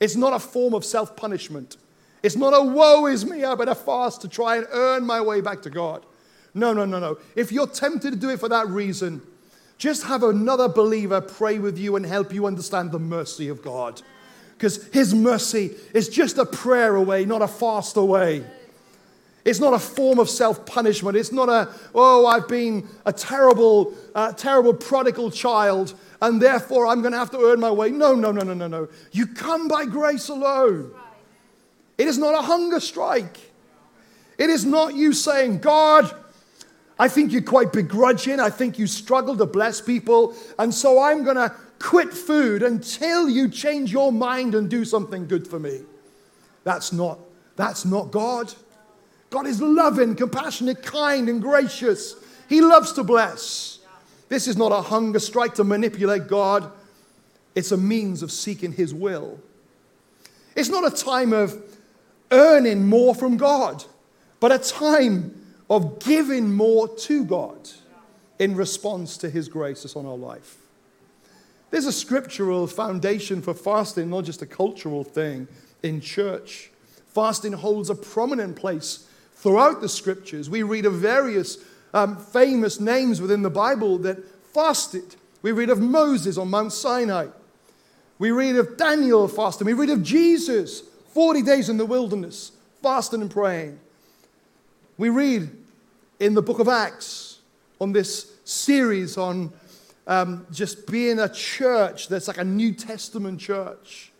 It's 0.00 0.16
not 0.16 0.32
a 0.32 0.38
form 0.38 0.72
of 0.72 0.82
self 0.82 1.14
punishment. 1.14 1.76
It's 2.22 2.36
not 2.36 2.54
a 2.54 2.62
woe 2.62 3.06
is 3.06 3.26
me, 3.26 3.44
I 3.44 3.54
better 3.54 3.74
fast 3.74 4.22
to 4.22 4.28
try 4.28 4.56
and 4.56 4.66
earn 4.70 5.04
my 5.04 5.20
way 5.20 5.40
back 5.40 5.60
to 5.62 5.70
God. 5.70 6.06
No, 6.54 6.72
no, 6.72 6.84
no, 6.84 6.98
no. 6.98 7.18
If 7.36 7.50
you're 7.52 7.66
tempted 7.66 8.12
to 8.12 8.16
do 8.16 8.30
it 8.30 8.40
for 8.40 8.48
that 8.48 8.68
reason, 8.68 9.20
just 9.82 10.04
have 10.04 10.22
another 10.22 10.68
believer 10.68 11.20
pray 11.20 11.58
with 11.58 11.76
you 11.76 11.96
and 11.96 12.06
help 12.06 12.32
you 12.32 12.46
understand 12.46 12.92
the 12.92 13.00
mercy 13.00 13.48
of 13.48 13.62
God. 13.62 14.00
Because 14.52 14.86
His 14.92 15.12
mercy 15.12 15.72
is 15.92 16.08
just 16.08 16.38
a 16.38 16.46
prayer 16.46 16.94
away, 16.94 17.24
not 17.24 17.42
a 17.42 17.48
fast 17.48 17.96
away. 17.96 18.44
It's 19.44 19.58
not 19.58 19.74
a 19.74 19.80
form 19.80 20.20
of 20.20 20.30
self 20.30 20.64
punishment. 20.64 21.16
It's 21.16 21.32
not 21.32 21.48
a, 21.48 21.68
oh, 21.96 22.26
I've 22.26 22.46
been 22.46 22.86
a 23.04 23.12
terrible, 23.12 23.92
uh, 24.14 24.32
terrible 24.34 24.72
prodigal 24.72 25.32
child 25.32 25.94
and 26.20 26.40
therefore 26.40 26.86
I'm 26.86 27.00
going 27.00 27.10
to 27.10 27.18
have 27.18 27.32
to 27.32 27.40
earn 27.40 27.58
my 27.58 27.72
way. 27.72 27.90
No, 27.90 28.14
no, 28.14 28.30
no, 28.30 28.42
no, 28.42 28.54
no, 28.54 28.68
no. 28.68 28.88
You 29.10 29.26
come 29.26 29.66
by 29.66 29.84
grace 29.84 30.28
alone. 30.28 30.92
It 31.98 32.06
is 32.06 32.18
not 32.18 32.38
a 32.38 32.42
hunger 32.42 32.78
strike. 32.78 33.36
It 34.38 34.48
is 34.48 34.64
not 34.64 34.94
you 34.94 35.12
saying, 35.12 35.58
God, 35.58 36.14
I 36.98 37.08
think 37.08 37.32
you're 37.32 37.42
quite 37.42 37.72
begrudging. 37.72 38.38
I 38.40 38.50
think 38.50 38.78
you 38.78 38.86
struggle 38.86 39.36
to 39.36 39.46
bless 39.46 39.80
people. 39.80 40.34
And 40.58 40.72
so 40.72 41.00
I'm 41.00 41.24
going 41.24 41.36
to 41.36 41.54
quit 41.78 42.12
food 42.12 42.62
until 42.62 43.28
you 43.28 43.48
change 43.48 43.92
your 43.92 44.12
mind 44.12 44.54
and 44.54 44.70
do 44.70 44.84
something 44.84 45.26
good 45.26 45.48
for 45.48 45.58
me. 45.58 45.80
That's 46.64 46.92
not, 46.92 47.18
that's 47.56 47.84
not 47.84 48.10
God. 48.10 48.54
God 49.30 49.46
is 49.46 49.60
loving, 49.60 50.14
compassionate, 50.14 50.82
kind, 50.82 51.28
and 51.28 51.40
gracious. 51.40 52.14
He 52.48 52.60
loves 52.60 52.92
to 52.92 53.02
bless. 53.02 53.80
This 54.28 54.46
is 54.46 54.56
not 54.56 54.72
a 54.72 54.80
hunger 54.80 55.18
strike 55.18 55.54
to 55.56 55.64
manipulate 55.64 56.28
God, 56.28 56.70
it's 57.54 57.72
a 57.72 57.76
means 57.76 58.22
of 58.22 58.32
seeking 58.32 58.72
His 58.72 58.94
will. 58.94 59.38
It's 60.56 60.70
not 60.70 60.90
a 60.90 60.94
time 60.94 61.32
of 61.32 61.62
earning 62.30 62.86
more 62.86 63.14
from 63.14 63.36
God, 63.36 63.84
but 64.40 64.52
a 64.52 64.58
time 64.58 65.41
of 65.72 65.98
giving 66.00 66.52
more 66.52 66.86
to 66.86 67.24
God 67.24 67.70
in 68.38 68.54
response 68.54 69.16
to 69.16 69.30
His 69.30 69.48
graces 69.48 69.96
on 69.96 70.04
our 70.04 70.18
life. 70.18 70.58
There's 71.70 71.86
a 71.86 71.92
scriptural 71.92 72.66
foundation 72.66 73.40
for 73.40 73.54
fasting, 73.54 74.10
not 74.10 74.24
just 74.24 74.42
a 74.42 74.46
cultural 74.46 75.02
thing 75.02 75.48
in 75.82 76.02
church. 76.02 76.70
Fasting 77.08 77.54
holds 77.54 77.88
a 77.88 77.94
prominent 77.94 78.54
place 78.54 79.08
throughout 79.36 79.80
the 79.80 79.88
scriptures. 79.88 80.50
We 80.50 80.62
read 80.62 80.84
of 80.84 80.92
various 80.92 81.56
um, 81.94 82.18
famous 82.18 82.78
names 82.78 83.22
within 83.22 83.40
the 83.40 83.48
Bible 83.48 83.96
that 83.98 84.22
fasted. 84.52 85.16
We 85.40 85.52
read 85.52 85.70
of 85.70 85.80
Moses 85.80 86.36
on 86.36 86.50
Mount 86.50 86.74
Sinai. 86.74 87.28
We 88.18 88.30
read 88.30 88.56
of 88.56 88.76
Daniel 88.76 89.26
fasting. 89.26 89.66
We 89.66 89.72
read 89.72 89.88
of 89.88 90.02
Jesus, 90.02 90.82
40 91.14 91.40
days 91.40 91.70
in 91.70 91.78
the 91.78 91.86
wilderness, 91.86 92.52
fasting 92.82 93.22
and 93.22 93.30
praying. 93.30 93.80
We 94.98 95.08
read 95.08 95.61
in 96.22 96.34
the 96.34 96.42
book 96.42 96.60
of 96.60 96.68
Acts 96.68 97.40
on 97.80 97.90
this 97.90 98.30
series 98.44 99.18
on 99.18 99.52
um, 100.06 100.46
just 100.52 100.86
being 100.86 101.18
a 101.18 101.28
church 101.28 102.06
that's 102.06 102.28
like 102.28 102.38
a 102.38 102.44
New 102.44 102.72
Testament 102.72 103.40
church. 103.40 104.12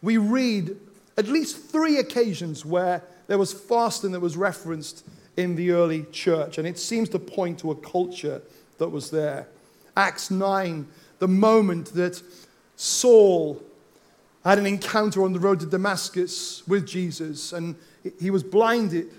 We 0.00 0.16
read 0.16 0.74
at 1.18 1.28
least 1.28 1.58
three 1.58 1.98
occasions 1.98 2.64
where 2.64 3.02
there 3.26 3.36
was 3.36 3.52
fasting 3.52 4.12
that 4.12 4.20
was 4.20 4.34
referenced 4.34 5.06
in 5.36 5.54
the 5.54 5.72
early 5.72 6.06
church, 6.10 6.56
and 6.56 6.66
it 6.66 6.78
seems 6.78 7.10
to 7.10 7.18
point 7.18 7.58
to 7.58 7.70
a 7.70 7.76
culture 7.76 8.40
that 8.78 8.88
was 8.88 9.10
there. 9.10 9.46
Acts 9.94 10.30
9, 10.30 10.86
the 11.18 11.28
moment 11.28 11.92
that 11.92 12.22
Saul 12.76 13.62
had 14.42 14.58
an 14.58 14.64
encounter 14.64 15.22
on 15.22 15.34
the 15.34 15.38
road 15.38 15.60
to 15.60 15.66
Damascus 15.66 16.66
with 16.66 16.86
Jesus, 16.86 17.52
and 17.52 17.76
he 18.18 18.30
was 18.30 18.42
blinded 18.42 19.10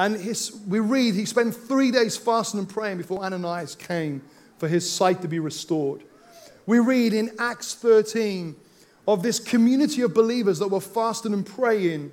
and 0.00 0.16
his, 0.16 0.58
we 0.66 0.80
read 0.80 1.14
he 1.14 1.26
spent 1.26 1.54
three 1.54 1.90
days 1.90 2.16
fasting 2.16 2.58
and 2.58 2.66
praying 2.66 2.96
before 2.96 3.22
Ananias 3.22 3.74
came 3.74 4.22
for 4.56 4.66
his 4.66 4.90
sight 4.90 5.20
to 5.20 5.28
be 5.28 5.38
restored. 5.38 6.02
We 6.64 6.78
read 6.78 7.12
in 7.12 7.32
Acts 7.38 7.74
13 7.74 8.56
of 9.06 9.22
this 9.22 9.38
community 9.38 10.00
of 10.00 10.14
believers 10.14 10.58
that 10.60 10.68
were 10.68 10.80
fasting 10.80 11.34
and 11.34 11.44
praying. 11.44 12.12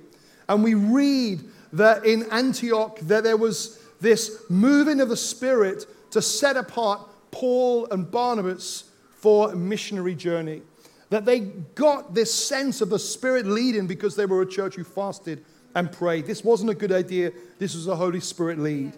And 0.50 0.62
we 0.62 0.74
read 0.74 1.40
that 1.72 2.04
in 2.04 2.30
Antioch 2.30 2.98
that 3.00 3.24
there 3.24 3.38
was 3.38 3.82
this 4.02 4.44
moving 4.50 5.00
of 5.00 5.08
the 5.08 5.16
Spirit 5.16 5.86
to 6.10 6.20
set 6.20 6.58
apart 6.58 7.00
Paul 7.30 7.86
and 7.90 8.10
Barnabas 8.10 8.84
for 9.16 9.52
a 9.52 9.56
missionary 9.56 10.14
journey. 10.14 10.60
That 11.08 11.24
they 11.24 11.40
got 11.40 12.14
this 12.14 12.34
sense 12.34 12.82
of 12.82 12.90
the 12.90 12.98
Spirit 12.98 13.46
leading 13.46 13.86
because 13.86 14.14
they 14.14 14.26
were 14.26 14.42
a 14.42 14.46
church 14.46 14.74
who 14.74 14.84
fasted 14.84 15.42
and 15.78 15.92
prayed. 15.92 16.26
This 16.26 16.42
wasn't 16.42 16.70
a 16.70 16.74
good 16.74 16.90
idea, 16.90 17.30
this 17.60 17.76
was 17.76 17.86
a 17.86 17.94
Holy 17.94 18.18
Spirit 18.18 18.58
lead. 18.58 18.92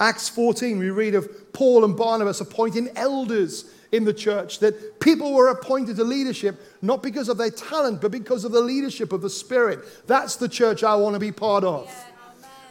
Acts 0.00 0.28
14, 0.28 0.76
we 0.76 0.90
read 0.90 1.14
of 1.14 1.52
Paul 1.52 1.84
and 1.84 1.96
Barnabas 1.96 2.40
appointing 2.40 2.88
elders 2.96 3.70
in 3.92 4.04
the 4.04 4.12
church, 4.12 4.58
that 4.58 4.98
people 4.98 5.32
were 5.32 5.48
appointed 5.48 5.94
to 5.96 6.04
leadership 6.04 6.60
not 6.82 7.00
because 7.00 7.28
of 7.28 7.38
their 7.38 7.52
talent, 7.52 8.00
but 8.00 8.10
because 8.10 8.44
of 8.44 8.50
the 8.50 8.60
leadership 8.60 9.12
of 9.12 9.22
the 9.22 9.30
Spirit. 9.30 9.78
That's 10.08 10.34
the 10.34 10.48
church 10.48 10.82
I 10.82 10.96
want 10.96 11.14
to 11.14 11.20
be 11.20 11.30
part 11.30 11.62
of. 11.62 11.88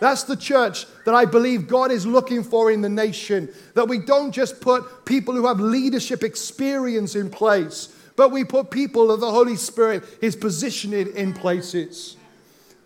That's 0.02 0.24
the 0.24 0.36
church 0.36 0.86
that 1.06 1.16
I 1.16 1.24
believe 1.24 1.70
God 1.70 1.90
is 1.90 2.06
looking 2.06 2.44
for 2.44 2.70
in 2.70 2.82
the 2.82 2.90
nation. 2.90 3.48
That 3.74 3.88
we 3.88 4.00
don't 4.00 4.34
just 4.34 4.60
put 4.60 5.06
people 5.06 5.34
who 5.34 5.48
have 5.48 5.62
leadership 5.62 6.22
experience 6.22 7.16
in 7.16 7.30
place, 7.30 7.96
but 8.18 8.32
we 8.32 8.44
put 8.44 8.70
people 8.70 9.08
that 9.08 9.22
the 9.22 9.32
Holy 9.32 9.56
Spirit 9.56 10.04
is 10.22 10.36
positioning 10.36 11.16
in 11.16 11.34
places. 11.34 12.18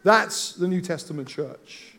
That's 0.03 0.53
the 0.53 0.68
New 0.68 0.82
Testament 0.82 1.27
church. 1.27 1.98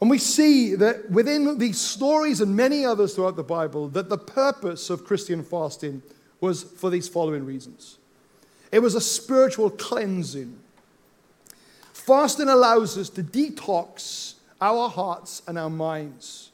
And 0.00 0.10
we 0.10 0.18
see 0.18 0.74
that 0.74 1.10
within 1.10 1.58
these 1.58 1.80
stories 1.80 2.40
and 2.40 2.54
many 2.54 2.84
others 2.84 3.14
throughout 3.14 3.36
the 3.36 3.42
Bible, 3.42 3.88
that 3.88 4.10
the 4.10 4.18
purpose 4.18 4.90
of 4.90 5.04
Christian 5.04 5.42
fasting 5.42 6.02
was 6.40 6.62
for 6.62 6.90
these 6.90 7.08
following 7.08 7.46
reasons 7.46 7.98
it 8.74 8.82
was 8.82 8.96
a 8.96 9.00
spiritual 9.00 9.70
cleansing. 9.70 10.58
Fasting 11.92 12.48
allows 12.48 12.98
us 12.98 13.08
to 13.10 13.22
detox 13.22 14.34
our 14.60 14.88
hearts 14.88 15.42
and 15.46 15.56
our 15.56 15.70
minds. 15.70 16.50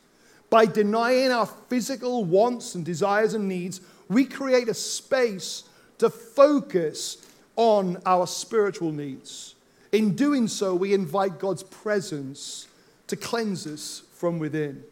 By 0.50 0.66
denying 0.66 1.30
our 1.30 1.46
physical 1.46 2.24
wants 2.26 2.74
and 2.74 2.84
desires 2.84 3.32
and 3.32 3.48
needs, 3.48 3.80
we 4.10 4.26
create 4.26 4.68
a 4.68 4.74
space 4.74 5.64
to 5.96 6.10
focus 6.10 7.16
on 7.56 7.96
our 8.04 8.26
spiritual 8.26 8.92
needs. 8.92 9.54
In 9.92 10.14
doing 10.14 10.46
so, 10.48 10.74
we 10.74 10.94
invite 10.94 11.38
God's 11.38 11.62
presence 11.64 12.68
to 13.08 13.16
cleanse 13.16 13.66
us 13.66 14.02
from 14.14 14.38
within. 14.38 14.84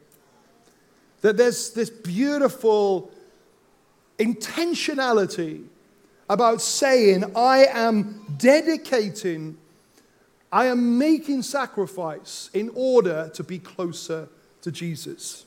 That 1.21 1.37
there's 1.37 1.71
this 1.71 1.91
beautiful 1.91 3.11
intentionality 4.19 5.65
about 6.29 6.61
saying, 6.61 7.25
I 7.37 7.67
am 7.67 8.37
dedicating, 8.37 9.57
I 10.51 10.67
am 10.67 10.99
making 10.99 11.43
sacrifice 11.43 12.51
in 12.53 12.71
order 12.75 13.31
to 13.35 13.45
be 13.45 13.59
closer 13.59 14.29
to 14.63 14.73
Jesus. 14.73 15.45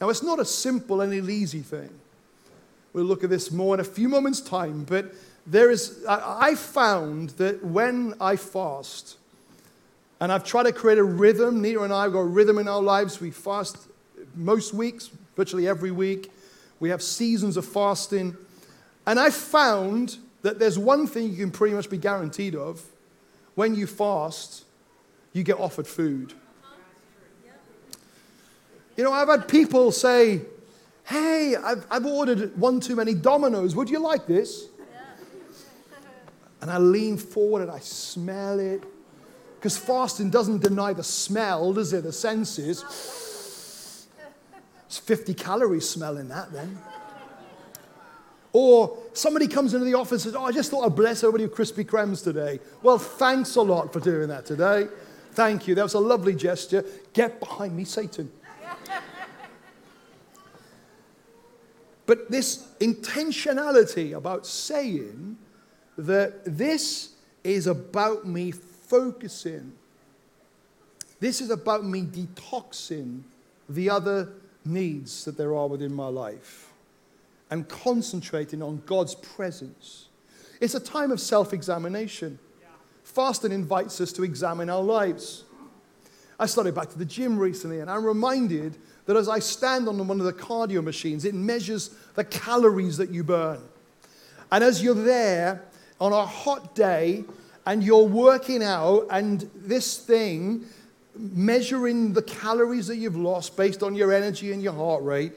Now, 0.00 0.08
it's 0.08 0.22
not 0.22 0.38
a 0.38 0.44
simple 0.44 1.00
and 1.00 1.12
an 1.12 1.28
easy 1.28 1.60
thing. 1.60 1.90
We'll 2.92 3.04
look 3.04 3.24
at 3.24 3.30
this 3.30 3.50
more 3.50 3.74
in 3.74 3.80
a 3.80 3.84
few 3.84 4.08
moments' 4.08 4.40
time, 4.40 4.84
but 4.84 5.12
there 5.48 5.70
is, 5.70 6.04
I 6.06 6.54
found 6.54 7.30
that 7.30 7.64
when 7.64 8.14
I 8.20 8.36
fast, 8.36 9.16
and 10.20 10.30
I've 10.30 10.44
tried 10.44 10.64
to 10.64 10.72
create 10.72 10.98
a 10.98 11.04
rhythm, 11.04 11.62
Nita 11.62 11.82
and 11.82 11.92
I 11.92 12.02
have 12.02 12.12
got 12.12 12.20
a 12.20 12.24
rhythm 12.24 12.58
in 12.58 12.68
our 12.68 12.82
lives. 12.82 13.20
We 13.20 13.30
fast 13.30 13.78
most 14.34 14.74
weeks, 14.74 15.10
virtually 15.36 15.66
every 15.66 15.90
week. 15.90 16.30
We 16.80 16.90
have 16.90 17.02
seasons 17.02 17.56
of 17.56 17.64
fasting. 17.64 18.36
And 19.06 19.18
I 19.18 19.30
found 19.30 20.18
that 20.42 20.58
there's 20.58 20.78
one 20.78 21.06
thing 21.06 21.30
you 21.30 21.36
can 21.36 21.50
pretty 21.50 21.74
much 21.74 21.88
be 21.88 21.98
guaranteed 21.98 22.54
of 22.54 22.82
when 23.54 23.74
you 23.74 23.86
fast, 23.86 24.64
you 25.32 25.42
get 25.44 25.58
offered 25.58 25.86
food. 25.86 26.34
You 28.96 29.04
know, 29.04 29.12
I've 29.12 29.28
had 29.28 29.48
people 29.48 29.92
say, 29.92 30.42
Hey, 31.04 31.56
I've, 31.56 31.86
I've 31.90 32.04
ordered 32.04 32.58
one 32.58 32.80
too 32.80 32.96
many 32.96 33.14
Domino's. 33.14 33.74
Would 33.74 33.88
you 33.88 33.98
like 33.98 34.26
this? 34.26 34.66
And 36.60 36.70
I 36.70 36.78
lean 36.78 37.16
forward 37.16 37.62
and 37.62 37.70
I 37.70 37.78
smell 37.78 38.58
it. 38.58 38.82
Because 39.56 39.76
fasting 39.76 40.30
doesn't 40.30 40.62
deny 40.62 40.92
the 40.92 41.02
smell, 41.02 41.72
does 41.72 41.92
it? 41.92 42.04
The 42.04 42.12
senses. 42.12 42.84
It's 44.86 44.98
50 44.98 45.34
calories 45.34 45.88
smelling 45.88 46.28
that 46.28 46.52
then. 46.52 46.78
Or 48.52 48.98
somebody 49.12 49.46
comes 49.46 49.74
into 49.74 49.84
the 49.84 49.94
office 49.94 50.24
and 50.24 50.32
says, 50.32 50.34
Oh, 50.34 50.44
I 50.44 50.52
just 50.52 50.70
thought 50.70 50.86
I'd 50.86 50.96
bless 50.96 51.22
everybody 51.22 51.46
with 51.46 51.54
Krispy 51.54 51.84
Kremes 51.84 52.24
today. 52.24 52.60
Well, 52.82 52.98
thanks 52.98 53.56
a 53.56 53.62
lot 53.62 53.92
for 53.92 54.00
doing 54.00 54.28
that 54.28 54.46
today. 54.46 54.88
Thank 55.32 55.68
you. 55.68 55.74
That 55.74 55.82
was 55.82 55.94
a 55.94 56.00
lovely 56.00 56.34
gesture. 56.34 56.84
Get 57.12 57.38
behind 57.38 57.76
me, 57.76 57.84
Satan. 57.84 58.32
but 62.06 62.30
this 62.30 62.68
intentionality 62.80 64.16
about 64.16 64.46
saying, 64.46 65.36
that 65.98 66.44
this 66.44 67.10
is 67.42 67.66
about 67.66 68.26
me 68.26 68.52
focusing. 68.52 69.72
This 71.20 71.40
is 71.40 71.50
about 71.50 71.84
me 71.84 72.02
detoxing 72.02 73.22
the 73.68 73.90
other 73.90 74.30
needs 74.64 75.24
that 75.24 75.36
there 75.36 75.54
are 75.54 75.66
within 75.66 75.92
my 75.92 76.06
life 76.06 76.72
and 77.50 77.68
concentrating 77.68 78.62
on 78.62 78.82
God's 78.86 79.14
presence. 79.16 80.06
It's 80.60 80.74
a 80.74 80.80
time 80.80 81.10
of 81.10 81.20
self 81.20 81.52
examination. 81.52 82.38
Fasting 83.02 83.52
invites 83.52 84.00
us 84.00 84.12
to 84.12 84.22
examine 84.22 84.70
our 84.70 84.82
lives. 84.82 85.44
I 86.38 86.46
started 86.46 86.74
back 86.74 86.90
to 86.90 86.98
the 86.98 87.04
gym 87.04 87.38
recently, 87.38 87.80
and 87.80 87.90
I'm 87.90 88.04
reminded 88.04 88.76
that 89.06 89.16
as 89.16 89.28
I 89.28 89.40
stand 89.40 89.88
on 89.88 90.06
one 90.06 90.20
of 90.20 90.26
the 90.26 90.32
cardio 90.32 90.84
machines, 90.84 91.24
it 91.24 91.34
measures 91.34 91.90
the 92.14 92.22
calories 92.22 92.96
that 92.98 93.10
you 93.10 93.24
burn. 93.24 93.60
And 94.52 94.62
as 94.62 94.82
you're 94.82 94.94
there 94.94 95.62
on 96.00 96.12
a 96.12 96.24
hot 96.24 96.74
day 96.74 97.24
and 97.66 97.84
you're 97.84 98.04
working 98.04 98.62
out, 98.62 99.06
and 99.10 99.48
this 99.54 99.98
thing 99.98 100.64
measuring 101.14 102.12
the 102.12 102.22
calories 102.22 102.86
that 102.86 102.96
you've 102.96 103.16
lost 103.16 103.56
based 103.56 103.82
on 103.82 103.94
your 103.94 104.12
energy 104.12 104.52
and 104.52 104.62
your 104.62 104.72
heart 104.72 105.02
rate, 105.02 105.32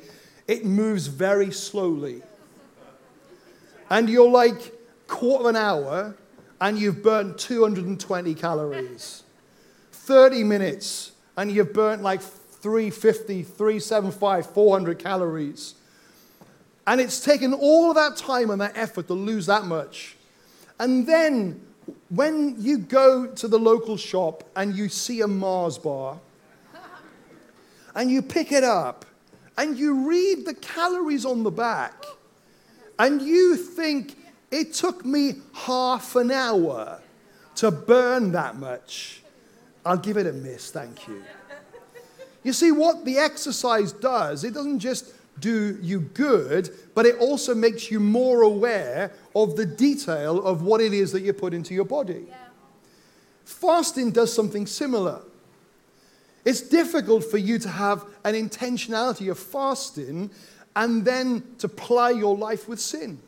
it 0.47 0.63
moves 0.63 1.07
very 1.07 1.51
slowly. 1.51 2.21
And 3.89 4.09
you're 4.09 4.29
like 4.29 4.73
quarter 5.07 5.49
of 5.49 5.49
an 5.49 5.55
hour 5.55 6.15
and 6.61 6.77
you've 6.77 7.03
burnt 7.03 7.37
220 7.37 8.33
calories. 8.35 9.23
30 9.91 10.43
minutes 10.43 11.11
and 11.35 11.51
you've 11.51 11.73
burnt 11.73 12.01
like 12.01 12.21
350, 12.21 13.43
375, 13.43 14.45
400 14.45 14.99
calories. 14.99 15.75
And 16.87 17.01
it's 17.01 17.19
taken 17.19 17.53
all 17.53 17.89
of 17.89 17.95
that 17.95 18.15
time 18.15 18.49
and 18.49 18.61
that 18.61 18.77
effort 18.77 19.07
to 19.07 19.13
lose 19.13 19.47
that 19.47 19.65
much. 19.65 20.15
And 20.81 21.05
then 21.05 21.61
when 22.09 22.55
you 22.57 22.79
go 22.79 23.27
to 23.27 23.47
the 23.47 23.59
local 23.59 23.97
shop 23.97 24.43
and 24.55 24.75
you 24.75 24.89
see 24.89 25.21
a 25.21 25.27
Mars 25.27 25.77
bar 25.77 26.19
and 27.93 28.09
you 28.09 28.23
pick 28.23 28.51
it 28.51 28.63
up 28.63 29.05
and 29.59 29.77
you 29.77 30.09
read 30.09 30.43
the 30.47 30.55
calories 30.55 31.23
on 31.23 31.43
the 31.43 31.51
back 31.51 32.03
and 32.97 33.21
you 33.21 33.55
think 33.55 34.17
it 34.49 34.73
took 34.73 35.05
me 35.05 35.35
half 35.53 36.15
an 36.15 36.31
hour 36.31 36.99
to 37.57 37.69
burn 37.69 38.31
that 38.31 38.55
much, 38.55 39.21
I'll 39.85 39.97
give 39.97 40.17
it 40.17 40.25
a 40.25 40.33
miss, 40.33 40.71
thank 40.71 41.07
you. 41.07 41.23
You 42.41 42.53
see, 42.53 42.71
what 42.71 43.05
the 43.05 43.19
exercise 43.19 43.91
does, 43.91 44.43
it 44.43 44.55
doesn't 44.55 44.79
just 44.79 45.13
do 45.39 45.79
you 45.81 46.01
good, 46.01 46.69
but 46.93 47.05
it 47.05 47.17
also 47.17 47.55
makes 47.55 47.89
you 47.89 47.99
more 47.99 48.41
aware 48.41 49.11
of 49.35 49.55
the 49.55 49.65
detail 49.65 50.45
of 50.45 50.61
what 50.61 50.81
it 50.81 50.93
is 50.93 51.11
that 51.13 51.21
you 51.21 51.33
put 51.33 51.53
into 51.53 51.73
your 51.73 51.85
body. 51.85 52.25
Yeah. 52.27 52.35
Fasting 53.45 54.11
does 54.11 54.33
something 54.33 54.67
similar. 54.67 55.21
It's 56.45 56.61
difficult 56.61 57.23
for 57.23 57.37
you 57.37 57.59
to 57.59 57.69
have 57.69 58.05
an 58.23 58.35
intentionality 58.35 59.29
of 59.29 59.37
fasting 59.37 60.31
and 60.75 61.05
then 61.05 61.43
to 61.59 61.67
ply 61.67 62.11
your 62.11 62.35
life 62.35 62.67
with 62.67 62.79
sin. 62.79 63.19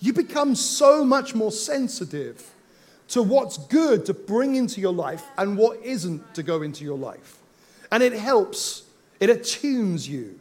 You 0.00 0.12
become 0.12 0.54
so 0.54 1.04
much 1.04 1.34
more 1.34 1.52
sensitive 1.52 2.50
to 3.08 3.22
what's 3.22 3.58
good 3.58 4.06
to 4.06 4.14
bring 4.14 4.56
into 4.56 4.80
your 4.80 4.92
life 4.92 5.24
and 5.36 5.56
what 5.56 5.82
isn't 5.84 6.34
to 6.34 6.42
go 6.42 6.62
into 6.62 6.84
your 6.84 6.96
life. 6.96 7.38
And 7.90 8.02
it 8.02 8.14
helps, 8.14 8.84
it 9.20 9.28
attunes 9.28 10.08
you. 10.08 10.40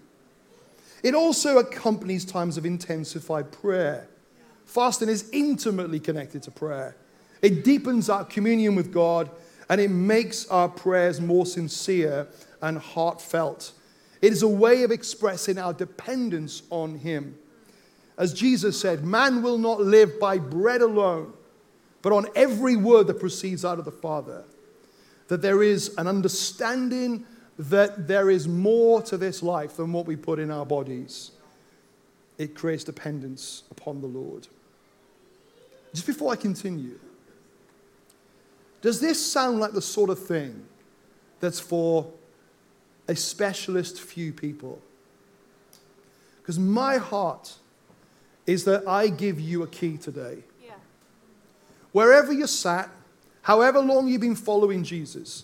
It 1.04 1.16
also 1.16 1.58
accompanies 1.58 2.26
times 2.26 2.58
of 2.58 2.66
intensified 2.66 3.52
prayer. 3.52 4.08
Fasting 4.66 5.10
is 5.10 5.30
intimately 5.32 6.00
connected 6.00 6.44
to 6.44 6.52
prayer. 6.52 6.96
It 7.42 7.64
deepens 7.64 8.10
our 8.10 8.24
communion 8.24 8.76
with 8.76 8.94
God 8.94 9.30
and 9.70 9.82
it 9.82 9.90
makes 9.90 10.46
our 10.48 10.70
prayers 10.70 11.20
more 11.20 11.46
sincere 11.46 12.28
and 12.62 12.78
heartfelt. 12.78 13.72
It 14.22 14.32
is 14.32 14.44
a 14.44 14.48
way 14.48 14.84
of 14.84 14.92
expressing 14.92 15.58
our 15.58 15.74
dependence 15.74 16.64
on 16.70 17.00
Him. 17.00 17.38
As 18.18 18.34
Jesus 18.34 18.80
said, 18.80 19.04
man 19.04 19.42
will 19.42 19.58
not 19.58 19.82
live 19.82 20.20
by 20.20 20.38
bread 20.38 20.82
alone, 20.82 21.34
but 22.02 22.14
on 22.14 22.28
every 22.36 22.76
word 22.76 23.08
that 23.08 23.20
proceeds 23.20 23.66
out 23.66 23.80
of 23.80 23.86
the 23.86 23.92
Father. 23.92 24.44
That 25.28 25.42
there 25.42 25.64
is 25.64 25.96
an 25.98 26.08
understanding 26.08 27.26
that 27.70 28.08
there 28.08 28.32
is 28.32 28.48
more 28.48 29.04
to 29.04 29.18
this 29.18 29.44
life 29.44 29.78
than 29.78 29.94
what 29.94 30.08
we 30.08 30.16
put 30.16 30.40
in 30.40 30.50
our 30.50 30.66
bodies. 30.66 31.32
It 32.40 32.56
creates 32.56 32.84
dependence 32.84 33.64
upon 33.70 34.02
the 34.02 34.08
Lord. 34.08 34.48
Just 35.94 36.08
before 36.08 36.34
I 36.34 36.38
continue, 36.38 37.00
does 38.82 39.00
this 39.00 39.24
sound 39.24 39.60
like 39.60 39.74
the 39.74 39.82
sort 39.82 40.10
of 40.10 40.18
thing 40.18 40.66
that's 41.40 41.60
for 41.60 42.12
a 43.08 43.16
specialist 43.16 44.02
few 44.02 44.34
people? 44.34 44.82
Because 46.42 46.58
my 46.58 46.98
heart 46.98 47.54
is 48.48 48.64
that 48.64 48.88
I 48.88 49.08
give 49.10 49.40
you 49.40 49.62
a 49.62 49.68
key 49.68 49.98
today. 49.98 50.40
Yeah. 50.66 50.72
Wherever 51.92 52.34
you're 52.34 52.48
sat, 52.48 52.90
however 53.44 53.80
long 53.80 54.08
you've 54.08 54.22
been 54.22 54.36
following 54.36 54.84
Jesus, 54.84 55.44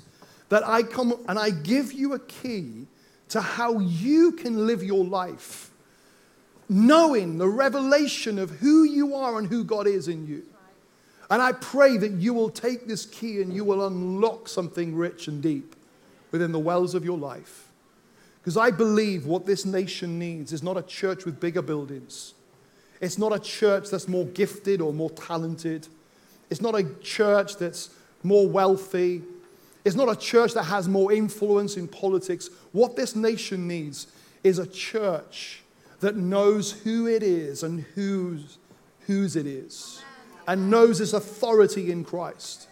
that 0.49 0.67
I 0.67 0.83
come 0.83 1.13
and 1.27 1.37
I 1.37 1.49
give 1.49 1.93
you 1.93 2.13
a 2.13 2.19
key 2.19 2.87
to 3.29 3.41
how 3.41 3.79
you 3.79 4.31
can 4.31 4.65
live 4.65 4.83
your 4.83 5.03
life, 5.03 5.71
knowing 6.69 7.37
the 7.37 7.47
revelation 7.47 8.39
of 8.39 8.49
who 8.51 8.83
you 8.83 9.15
are 9.15 9.37
and 9.37 9.47
who 9.47 9.63
God 9.63 9.87
is 9.87 10.07
in 10.07 10.27
you. 10.27 10.43
And 11.29 11.41
I 11.41 11.51
pray 11.51 11.97
that 11.97 12.13
you 12.13 12.33
will 12.33 12.49
take 12.49 12.87
this 12.87 13.05
key 13.05 13.41
and 13.41 13.53
you 13.53 13.65
will 13.65 13.85
unlock 13.85 14.47
something 14.47 14.95
rich 14.95 15.27
and 15.27 15.41
deep 15.41 15.75
within 16.31 16.53
the 16.53 16.59
wells 16.59 16.95
of 16.95 17.03
your 17.03 17.17
life. 17.17 17.67
Because 18.39 18.55
I 18.55 18.71
believe 18.71 19.25
what 19.25 19.45
this 19.45 19.65
nation 19.65 20.17
needs 20.17 20.53
is 20.53 20.63
not 20.63 20.77
a 20.77 20.81
church 20.83 21.25
with 21.25 21.37
bigger 21.39 21.61
buildings. 21.61 22.33
It's 23.01 23.17
not 23.17 23.33
a 23.33 23.39
church 23.39 23.89
that's 23.89 24.07
more 24.07 24.25
gifted 24.25 24.79
or 24.79 24.93
more 24.93 25.09
talented. 25.09 25.87
It's 26.49 26.61
not 26.61 26.73
a 26.73 26.85
church 27.01 27.57
that's 27.57 27.89
more 28.23 28.47
wealthy. 28.47 29.21
It's 29.87 29.95
not 29.95 30.09
a 30.09 30.19
church 30.19 30.53
that 30.55 30.63
has 30.63 30.89
more 30.89 31.13
influence 31.13 31.77
in 31.77 31.87
politics. 31.87 32.49
What 32.73 32.97
this 32.97 33.15
nation 33.15 33.69
needs 33.69 34.07
is 34.43 34.59
a 34.59 34.67
church 34.67 35.61
that 36.01 36.17
knows 36.17 36.73
who 36.73 37.07
it 37.07 37.23
is 37.23 37.63
and 37.63 37.85
whose, 37.95 38.57
whose 39.05 39.37
it 39.37 39.47
is, 39.47 40.03
and 40.45 40.69
knows 40.69 40.99
its 40.99 41.13
authority 41.13 41.89
in 41.89 42.03
Christ. 42.03 42.67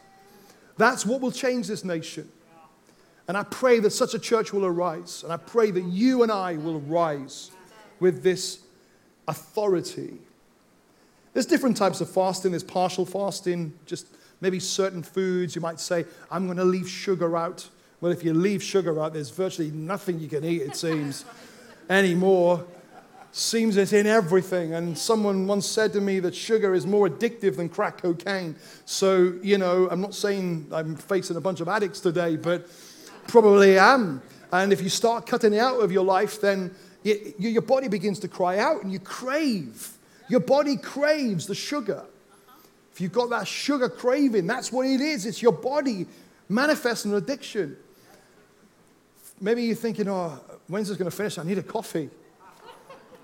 That's 0.76 1.06
what 1.06 1.22
will 1.22 1.32
change 1.32 1.68
this 1.68 1.86
nation. 1.86 2.30
And 3.30 3.38
I 3.38 3.44
pray 3.44 3.80
that 3.80 3.92
such 3.92 4.14
a 4.14 4.20
church 4.20 4.52
will 4.52 4.66
arise. 4.66 5.24
And 5.24 5.32
I 5.32 5.38
pray 5.38 5.72
that 5.72 5.86
you 5.86 6.22
and 6.22 6.30
I 6.30 6.58
will 6.58 6.82
rise 6.82 7.50
with 8.02 8.24
this 8.24 8.60
authority. 9.26 10.18
There's 11.32 11.46
different 11.46 11.78
types 11.78 12.02
of 12.02 12.10
fasting. 12.10 12.52
There's 12.52 12.62
partial 12.62 13.06
fasting, 13.06 13.72
just 13.86 14.06
maybe 14.42 14.60
certain 14.60 15.04
foods. 15.04 15.56
You 15.56 15.62
might 15.62 15.80
say, 15.80 16.06
I'm 16.30 16.46
going 16.46 16.58
to 16.58 16.66
leave 16.66 16.90
sugar 16.90 17.36
out. 17.38 17.68
Well, 18.02 18.12
if 18.12 18.24
you 18.24 18.34
leave 18.34 18.62
sugar 18.62 19.02
out, 19.02 19.14
there's 19.14 19.30
virtually 19.30 19.72
nothing 19.72 20.20
you 20.20 20.28
can 20.28 20.44
eat, 20.44 20.62
it 20.62 20.76
seems, 20.76 21.26
anymore. 21.90 22.66
Seems 23.32 23.76
it's 23.76 23.92
in 23.92 24.08
everything. 24.08 24.74
And 24.74 24.98
someone 24.98 25.46
once 25.46 25.66
said 25.66 25.92
to 25.94 26.02
me 26.02 26.20
that 26.22 26.34
sugar 26.34 26.74
is 26.74 26.88
more 26.88 27.10
addictive 27.10 27.58
than 27.58 27.68
crack 27.68 28.02
cocaine. 28.02 28.56
So, 28.86 29.34
you 29.42 29.58
know, 29.58 29.90
I'm 29.90 30.00
not 30.00 30.16
saying 30.16 30.68
I'm 30.72 30.96
facing 30.96 31.36
a 31.36 31.42
bunch 31.42 31.60
of 31.60 31.68
addicts 31.68 32.00
today, 32.00 32.38
but 32.38 32.70
probably 33.28 33.78
am. 33.78 34.22
And 34.54 34.72
if 34.72 34.82
you 34.82 34.90
start 34.90 35.28
cutting 35.28 35.54
it 35.54 35.60
out 35.60 35.82
of 35.82 35.92
your 35.92 36.06
life, 36.06 36.40
then 36.40 36.74
your 37.04 37.62
body 37.62 37.88
begins 37.88 38.20
to 38.20 38.28
cry 38.28 38.58
out 38.58 38.84
and 38.84 38.92
you 38.92 39.00
crave. 39.00 39.92
Your 40.30 40.40
body 40.40 40.78
craves 40.78 41.46
the 41.46 41.56
sugar. 41.56 42.04
If 42.96 43.02
you've 43.02 43.12
got 43.12 43.30
that 43.32 43.46
sugar 43.46 43.90
craving, 43.90 44.48
that's 44.48 44.72
what 44.72 44.86
it 44.86 45.02
is. 45.02 45.26
It's 45.26 45.42
your 45.42 45.52
body 45.52 46.06
manifesting 46.48 47.12
an 47.12 47.18
addiction. 47.18 47.76
Maybe 49.42 49.64
you're 49.64 49.76
thinking, 49.76 50.08
oh, 50.08 50.40
when's 50.68 50.88
this 50.88 50.96
going 50.96 51.12
to 51.12 51.16
finish? 51.16 51.38
I 51.38 51.44
need 51.44 51.58
a 51.58 51.64
coffee. 51.64 52.10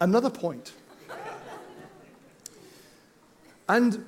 Another 0.01 0.29
point. 0.29 0.73
And 3.69 4.03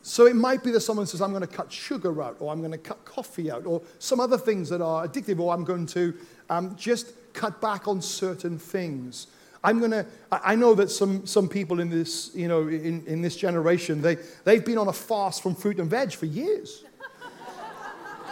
so 0.00 0.24
it 0.24 0.34
might 0.34 0.64
be 0.64 0.70
that 0.70 0.80
someone 0.80 1.04
says, 1.04 1.20
I'm 1.20 1.32
going 1.32 1.42
to 1.42 1.46
cut 1.46 1.70
sugar 1.70 2.22
out, 2.22 2.38
or 2.40 2.50
I'm 2.50 2.60
going 2.60 2.72
to 2.72 2.78
cut 2.78 3.04
coffee 3.04 3.50
out, 3.50 3.66
or 3.66 3.82
some 3.98 4.18
other 4.18 4.38
things 4.38 4.70
that 4.70 4.80
are 4.80 5.06
addictive, 5.06 5.40
or 5.40 5.52
I'm 5.52 5.64
going 5.64 5.84
to 5.88 6.14
um, 6.48 6.74
just 6.74 7.12
cut 7.34 7.60
back 7.60 7.86
on 7.86 8.00
certain 8.00 8.58
things. 8.58 9.26
I'm 9.64 9.80
to, 9.92 10.06
I 10.30 10.54
know 10.54 10.74
that 10.74 10.90
some, 10.90 11.26
some 11.26 11.48
people 11.48 11.80
in 11.80 11.88
this, 11.88 12.30
you 12.34 12.48
know, 12.48 12.68
in, 12.68 13.02
in 13.06 13.22
this 13.22 13.34
generation, 13.34 14.02
they, 14.02 14.18
they've 14.44 14.64
been 14.64 14.76
on 14.76 14.88
a 14.88 14.92
fast 14.92 15.42
from 15.42 15.54
fruit 15.54 15.80
and 15.80 15.88
veg 15.88 16.12
for 16.12 16.26
years. 16.26 16.84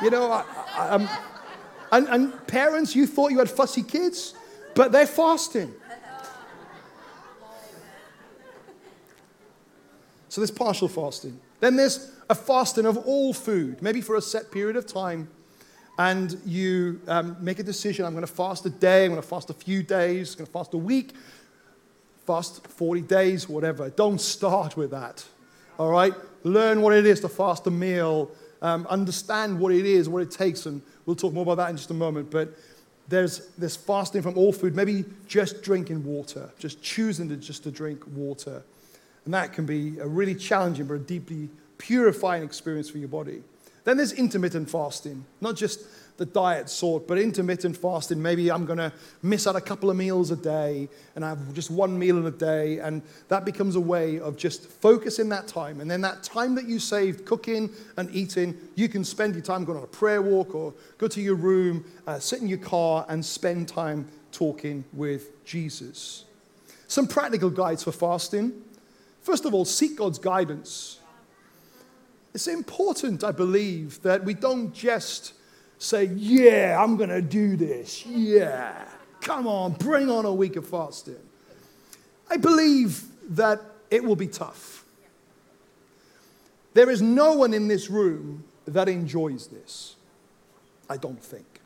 you 0.02 0.10
know, 0.10 0.30
I, 0.30 0.44
I, 0.76 1.18
and, 1.92 2.08
and 2.08 2.46
parents, 2.46 2.94
you 2.94 3.06
thought 3.06 3.30
you 3.30 3.38
had 3.38 3.48
fussy 3.48 3.82
kids, 3.82 4.34
but 4.74 4.92
they're 4.92 5.06
fasting. 5.06 5.72
So 10.28 10.42
there's 10.42 10.50
partial 10.50 10.88
fasting. 10.88 11.40
Then 11.60 11.76
there's 11.76 12.10
a 12.28 12.34
fasting 12.34 12.84
of 12.84 12.98
all 12.98 13.32
food, 13.32 13.80
maybe 13.80 14.02
for 14.02 14.16
a 14.16 14.22
set 14.22 14.50
period 14.50 14.76
of 14.76 14.86
time. 14.86 15.28
And 16.10 16.40
you 16.44 17.00
um, 17.06 17.36
make 17.40 17.60
a 17.60 17.62
decision 17.62 18.04
I'm 18.04 18.12
going 18.12 18.26
to 18.26 18.32
fast 18.32 18.66
a 18.66 18.70
day, 18.70 19.04
I'm 19.04 19.12
going 19.12 19.22
to 19.22 19.28
fast 19.28 19.50
a 19.50 19.54
few 19.54 19.84
days, 19.84 20.32
I'm 20.32 20.38
going 20.38 20.46
to 20.46 20.52
fast 20.52 20.74
a 20.74 20.78
week, 20.78 21.12
fast 22.26 22.66
40 22.66 23.02
days, 23.02 23.48
whatever. 23.48 23.88
Don't 23.88 24.20
start 24.20 24.76
with 24.76 24.90
that. 24.90 25.24
All 25.78 25.90
right? 25.90 26.12
Learn 26.42 26.82
what 26.82 26.92
it 26.92 27.06
is 27.06 27.20
to 27.20 27.28
fast 27.28 27.68
a 27.68 27.70
meal, 27.70 28.32
um, 28.62 28.84
understand 28.88 29.60
what 29.60 29.72
it 29.72 29.86
is, 29.86 30.08
what 30.08 30.22
it 30.22 30.32
takes, 30.32 30.66
and 30.66 30.82
we'll 31.06 31.14
talk 31.14 31.32
more 31.32 31.44
about 31.44 31.58
that 31.58 31.70
in 31.70 31.76
just 31.76 31.90
a 31.90 31.94
moment. 31.94 32.32
But 32.32 32.52
there's 33.06 33.46
this 33.58 33.76
fasting 33.76 34.22
from 34.22 34.36
all 34.36 34.52
food, 34.52 34.74
maybe 34.74 35.04
just 35.28 35.62
drinking 35.62 36.04
water, 36.04 36.50
just 36.58 36.82
choosing 36.82 37.28
to 37.28 37.36
just 37.36 37.62
to 37.62 37.70
drink 37.70 38.02
water. 38.08 38.64
And 39.24 39.32
that 39.34 39.52
can 39.52 39.66
be 39.66 40.00
a 40.00 40.06
really 40.08 40.34
challenging 40.34 40.86
but 40.86 40.94
a 40.94 40.98
deeply 40.98 41.48
purifying 41.78 42.42
experience 42.42 42.90
for 42.90 42.98
your 42.98 43.08
body. 43.08 43.44
Then 43.84 43.96
there's 43.96 44.12
intermittent 44.12 44.70
fasting, 44.70 45.24
not 45.40 45.56
just 45.56 45.80
the 46.18 46.26
diet 46.26 46.68
sort, 46.68 47.08
but 47.08 47.18
intermittent 47.18 47.76
fasting. 47.76 48.20
Maybe 48.22 48.50
I'm 48.50 48.64
going 48.64 48.78
to 48.78 48.92
miss 49.22 49.46
out 49.46 49.56
a 49.56 49.60
couple 49.60 49.90
of 49.90 49.96
meals 49.96 50.30
a 50.30 50.36
day 50.36 50.88
and 51.16 51.24
I 51.24 51.30
have 51.30 51.52
just 51.54 51.70
one 51.70 51.98
meal 51.98 52.18
in 52.18 52.26
a 52.26 52.30
day. 52.30 52.78
And 52.78 53.02
that 53.28 53.44
becomes 53.44 53.76
a 53.76 53.80
way 53.80 54.20
of 54.20 54.36
just 54.36 54.66
focusing 54.66 55.28
that 55.30 55.48
time. 55.48 55.80
And 55.80 55.90
then 55.90 56.00
that 56.02 56.22
time 56.22 56.54
that 56.54 56.68
you 56.68 56.78
saved 56.78 57.24
cooking 57.24 57.70
and 57.96 58.08
eating, 58.14 58.56
you 58.74 58.88
can 58.88 59.04
spend 59.04 59.34
your 59.34 59.42
time 59.42 59.64
going 59.64 59.78
on 59.78 59.84
a 59.84 59.88
prayer 59.88 60.22
walk 60.22 60.54
or 60.54 60.74
go 60.98 61.08
to 61.08 61.20
your 61.20 61.34
room, 61.34 61.84
uh, 62.06 62.18
sit 62.18 62.40
in 62.40 62.48
your 62.48 62.58
car, 62.58 63.04
and 63.08 63.24
spend 63.24 63.68
time 63.68 64.06
talking 64.30 64.84
with 64.92 65.44
Jesus. 65.44 66.24
Some 66.86 67.08
practical 67.08 67.50
guides 67.50 67.82
for 67.82 67.92
fasting. 67.92 68.52
First 69.22 69.44
of 69.44 69.54
all, 69.54 69.64
seek 69.64 69.96
God's 69.96 70.18
guidance. 70.18 70.98
It's 72.34 72.46
important, 72.46 73.24
I 73.24 73.32
believe, 73.32 74.00
that 74.02 74.24
we 74.24 74.34
don't 74.34 74.72
just 74.72 75.34
say, 75.78 76.04
Yeah, 76.04 76.82
I'm 76.82 76.96
going 76.96 77.10
to 77.10 77.22
do 77.22 77.56
this. 77.56 78.06
Yeah, 78.06 78.84
come 79.20 79.46
on, 79.46 79.72
bring 79.72 80.08
on 80.10 80.24
a 80.24 80.32
week 80.32 80.56
of 80.56 80.66
fasting. 80.66 81.16
I 82.30 82.36
believe 82.38 83.04
that 83.30 83.60
it 83.90 84.02
will 84.02 84.16
be 84.16 84.28
tough. 84.28 84.84
There 86.74 86.88
is 86.88 87.02
no 87.02 87.34
one 87.34 87.52
in 87.52 87.68
this 87.68 87.90
room 87.90 88.44
that 88.66 88.88
enjoys 88.88 89.48
this. 89.48 89.96
I 90.88 90.96
don't 90.96 91.22
think. 91.22 91.60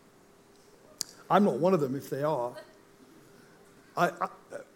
I'm 1.31 1.45
not 1.45 1.59
one 1.59 1.75
of 1.75 1.81
them 1.81 1.95
if 1.95 2.11
they 2.11 2.23
are. 2.23 2.53
I, 3.97 4.09
I, 4.09 4.29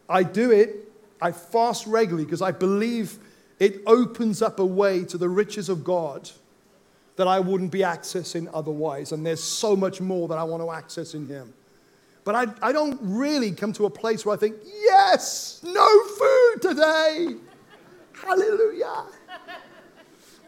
I 0.08 0.22
do 0.22 0.50
it, 0.50 0.92
I 1.20 1.32
fast 1.32 1.86
regularly 1.86 2.24
because 2.24 2.42
I 2.42 2.52
believe 2.52 3.18
it 3.60 3.82
opens 3.86 4.40
up 4.42 4.58
a 4.58 4.64
way 4.64 5.04
to 5.04 5.18
the 5.18 5.28
riches 5.28 5.68
of 5.68 5.84
God 5.84 6.28
that 7.16 7.28
I 7.28 7.38
wouldn't 7.38 7.70
be 7.70 7.80
accessing 7.80 8.48
otherwise. 8.54 9.12
And 9.12 9.24
there's 9.24 9.44
so 9.44 9.76
much 9.76 10.00
more 10.00 10.26
that 10.28 10.38
I 10.38 10.44
want 10.44 10.62
to 10.62 10.72
access 10.72 11.12
in 11.14 11.28
Him. 11.28 11.52
But 12.24 12.34
I, 12.34 12.46
I 12.68 12.72
don't 12.72 12.98
really 13.02 13.52
come 13.52 13.72
to 13.74 13.84
a 13.84 13.90
place 13.90 14.24
where 14.24 14.34
I 14.34 14.38
think, 14.38 14.56
yes, 14.64 15.60
no 15.62 16.04
food 16.04 16.62
today. 16.62 17.36
Hallelujah. 18.12 19.04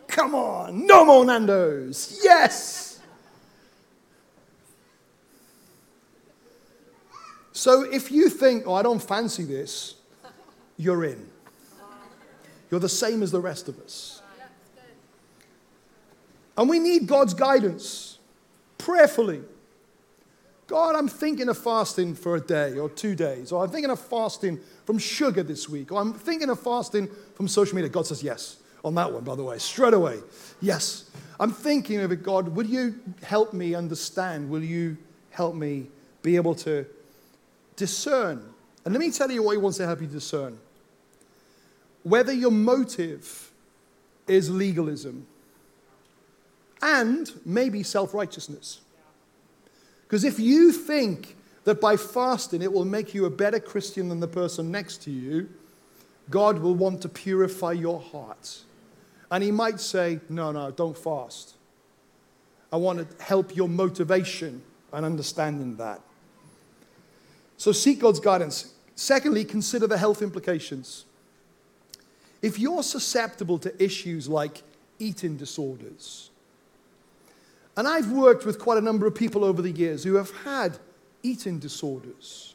Come 0.09 0.35
on, 0.35 0.87
no 0.87 1.05
more 1.05 1.25
Nando's. 1.25 2.20
Yes. 2.22 3.01
So 7.53 7.83
if 7.83 8.11
you 8.11 8.29
think, 8.31 8.64
oh, 8.66 8.75
I 8.75 8.83
don't 8.83 9.03
fancy 9.03 9.44
this, 9.44 9.96
you're 10.79 11.05
in. 11.05 11.32
You're 12.72 12.80
the 12.80 12.88
same 12.88 13.22
as 13.22 13.30
the 13.30 13.38
rest 13.38 13.68
of 13.68 13.78
us. 13.80 14.22
And 16.56 16.70
we 16.70 16.78
need 16.78 17.06
God's 17.06 17.35
guidance 17.35 18.18
prayerfully. 18.78 19.42
God, 20.68 20.96
I'm 20.96 21.06
thinking 21.06 21.50
of 21.50 21.58
fasting 21.58 22.14
for 22.14 22.35
a 22.35 22.40
day 22.40 22.78
or 22.78 22.88
two 22.88 23.14
days, 23.14 23.52
or 23.52 23.62
I'm 23.62 23.70
thinking 23.70 23.90
of 23.90 24.00
fasting 24.00 24.58
from 24.87 24.96
sugar 24.96 25.42
this 25.42 25.68
week, 25.68 25.92
or 25.92 26.00
I'm 26.00 26.14
thinking 26.14 26.48
of 26.48 26.61
fasting 26.61 27.11
from 27.35 27.46
social 27.46 27.74
media. 27.74 27.90
God 27.90 28.06
says 28.06 28.22
yes 28.22 28.56
on 28.82 28.94
that 28.94 29.12
one, 29.12 29.22
by 29.22 29.35
the 29.35 29.44
way, 29.44 29.58
straight 29.58 29.92
away. 29.92 30.20
Yes. 30.62 31.11
I'm 31.38 31.52
thinking 31.52 32.00
of 32.00 32.11
it, 32.11 32.22
God, 32.22 32.48
will 32.48 32.66
you 32.66 32.98
help 33.22 33.52
me 33.52 33.74
understand? 33.74 34.48
Will 34.48 34.64
you 34.64 34.96
help 35.28 35.54
me 35.54 35.88
be 36.22 36.37
able 36.37 36.54
to 36.54 36.87
discern? 37.76 38.42
And 38.87 38.94
let 38.94 39.00
me 39.00 39.11
tell 39.11 39.30
you 39.30 39.42
what 39.42 39.52
He 39.52 39.58
wants 39.58 39.76
to 39.76 39.85
help 39.85 40.00
you 40.00 40.06
discern 40.06 40.58
whether 42.03 42.33
your 42.33 42.51
motive 42.51 43.53
is 44.27 44.51
legalism 44.51 45.27
and 46.81 47.31
maybe 47.45 47.83
self 47.83 48.12
righteousness. 48.12 48.81
Because 50.03 50.25
if 50.25 50.38
you 50.38 50.73
think 50.73 51.37
that 51.65 51.81
by 51.81 51.97
fasting 51.97 52.61
it 52.61 52.73
will 52.73 52.85
make 52.85 53.15
you 53.15 53.25
a 53.25 53.31
better 53.31 53.61
Christian 53.61 54.09
than 54.09 54.21
the 54.21 54.29
person 54.29 54.71
next 54.71 55.03
to 55.05 55.11
you, 55.11 55.49
God 56.29 56.59
will 56.59 56.75
want 56.75 57.03
to 57.03 57.09
purify 57.09 57.73
your 57.73 58.01
heart. 58.01 58.61
And 59.31 59.43
He 59.43 59.51
might 59.51 59.81
say, 59.81 60.21
No, 60.29 60.53
no, 60.53 60.71
don't 60.71 60.97
fast. 60.97 61.55
I 62.73 62.77
want 62.77 62.99
to 63.19 63.25
help 63.25 63.55
your 63.55 63.69
motivation 63.69 64.62
and 64.93 65.05
understanding 65.05 65.77
that. 65.77 66.01
So 67.59 67.71
seek 67.71 68.01
God's 68.01 68.19
guidance. 68.19 68.75
Secondly, 68.95 69.45
consider 69.45 69.87
the 69.87 69.99
health 69.99 70.23
implications. 70.23 71.05
If 72.42 72.59
you're 72.59 72.83
susceptible 72.83 73.59
to 73.61 73.83
issues 73.83 74.28
like 74.28 74.62
eating 74.98 75.37
disorders, 75.37 76.31
and 77.76 77.88
I've 77.88 78.11
worked 78.11 78.44
with 78.44 78.59
quite 78.59 78.78
a 78.78 78.83
number 78.83 79.07
of 79.07 79.14
people 79.14 79.44
over 79.44 79.62
the 79.62 79.70
years 79.70 80.05
who 80.05 80.16
have 80.16 80.31
had 80.44 80.78
eating 81.22 81.59
disorders, 81.59 82.55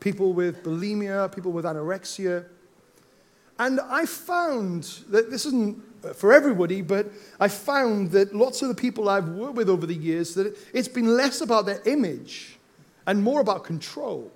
people 0.00 0.32
with 0.32 0.64
bulimia, 0.64 1.32
people 1.32 1.52
with 1.52 1.64
anorexia. 1.64 2.46
And 3.58 3.80
I 3.80 4.06
found 4.06 4.84
that 5.10 5.30
this 5.30 5.46
isn't 5.46 5.80
for 6.16 6.32
everybody, 6.32 6.82
but 6.82 7.12
I 7.38 7.46
found 7.46 8.10
that 8.10 8.34
lots 8.34 8.62
of 8.62 8.68
the 8.68 8.74
people 8.74 9.08
I've 9.08 9.28
worked 9.28 9.54
with 9.54 9.68
over 9.68 9.86
the 9.86 9.94
years 9.94 10.34
that 10.34 10.56
it's 10.74 10.88
been 10.88 11.16
less 11.16 11.40
about 11.40 11.66
their 11.66 11.80
image 11.86 12.58
and 13.06 13.22
more 13.22 13.40
about 13.40 13.62
control. 13.62 14.32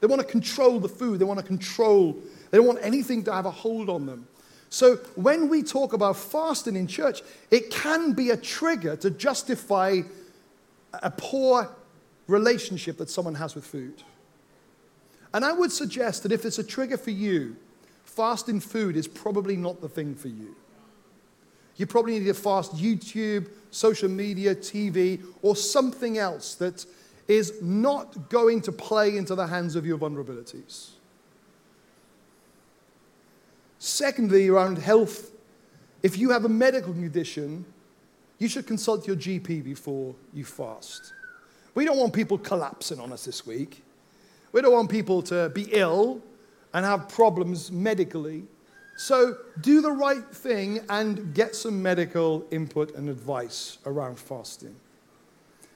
They 0.00 0.06
want 0.06 0.20
to 0.20 0.26
control 0.26 0.78
the 0.78 0.88
food, 0.88 1.18
they 1.18 1.24
want 1.24 1.40
to 1.40 1.46
control 1.46 2.16
they 2.50 2.58
don't 2.58 2.66
want 2.66 2.80
anything 2.82 3.24
to 3.24 3.32
have 3.32 3.46
a 3.46 3.50
hold 3.50 3.88
on 3.88 4.06
them. 4.06 4.26
So 4.68 4.96
when 5.16 5.48
we 5.48 5.62
talk 5.62 5.92
about 5.92 6.16
fasting 6.16 6.76
in 6.76 6.86
church, 6.86 7.22
it 7.50 7.70
can 7.70 8.12
be 8.12 8.30
a 8.30 8.36
trigger 8.36 8.96
to 8.96 9.10
justify 9.10 10.02
a 10.92 11.10
poor 11.10 11.68
relationship 12.28 12.96
that 12.98 13.10
someone 13.10 13.34
has 13.34 13.54
with 13.54 13.66
food. 13.66 14.02
And 15.34 15.44
I 15.44 15.52
would 15.52 15.72
suggest 15.72 16.22
that 16.22 16.32
if 16.32 16.44
it's 16.44 16.58
a 16.58 16.64
trigger 16.64 16.96
for 16.96 17.10
you, 17.10 17.56
fasting 18.04 18.60
food 18.60 18.96
is 18.96 19.06
probably 19.06 19.56
not 19.56 19.80
the 19.80 19.88
thing 19.88 20.14
for 20.14 20.28
you. 20.28 20.56
You 21.76 21.86
probably 21.86 22.18
need 22.18 22.26
to 22.26 22.34
fast 22.34 22.76
YouTube, 22.76 23.48
social 23.70 24.08
media, 24.08 24.54
TV, 24.54 25.24
or 25.42 25.56
something 25.56 26.18
else 26.18 26.54
that 26.56 26.84
is 27.26 27.62
not 27.62 28.28
going 28.28 28.60
to 28.62 28.72
play 28.72 29.16
into 29.16 29.34
the 29.34 29.46
hands 29.46 29.76
of 29.76 29.86
your 29.86 29.96
vulnerabilities. 29.96 30.90
Secondly, 33.80 34.46
around 34.48 34.76
health, 34.76 35.32
if 36.02 36.18
you 36.18 36.28
have 36.30 36.44
a 36.44 36.50
medical 36.50 36.92
condition, 36.92 37.64
you 38.38 38.46
should 38.46 38.66
consult 38.66 39.06
your 39.06 39.16
GP 39.16 39.64
before 39.64 40.14
you 40.34 40.44
fast. 40.44 41.14
We 41.74 41.86
don't 41.86 41.96
want 41.96 42.12
people 42.12 42.36
collapsing 42.36 43.00
on 43.00 43.10
us 43.10 43.24
this 43.24 43.46
week. 43.46 43.82
We 44.52 44.60
don't 44.60 44.74
want 44.74 44.90
people 44.90 45.22
to 45.22 45.48
be 45.48 45.62
ill 45.72 46.20
and 46.74 46.84
have 46.84 47.08
problems 47.08 47.72
medically. 47.72 48.44
So 48.98 49.38
do 49.62 49.80
the 49.80 49.92
right 49.92 50.28
thing 50.30 50.80
and 50.90 51.32
get 51.32 51.56
some 51.56 51.82
medical 51.82 52.46
input 52.50 52.94
and 52.94 53.08
advice 53.08 53.78
around 53.86 54.18
fasting. 54.18 54.76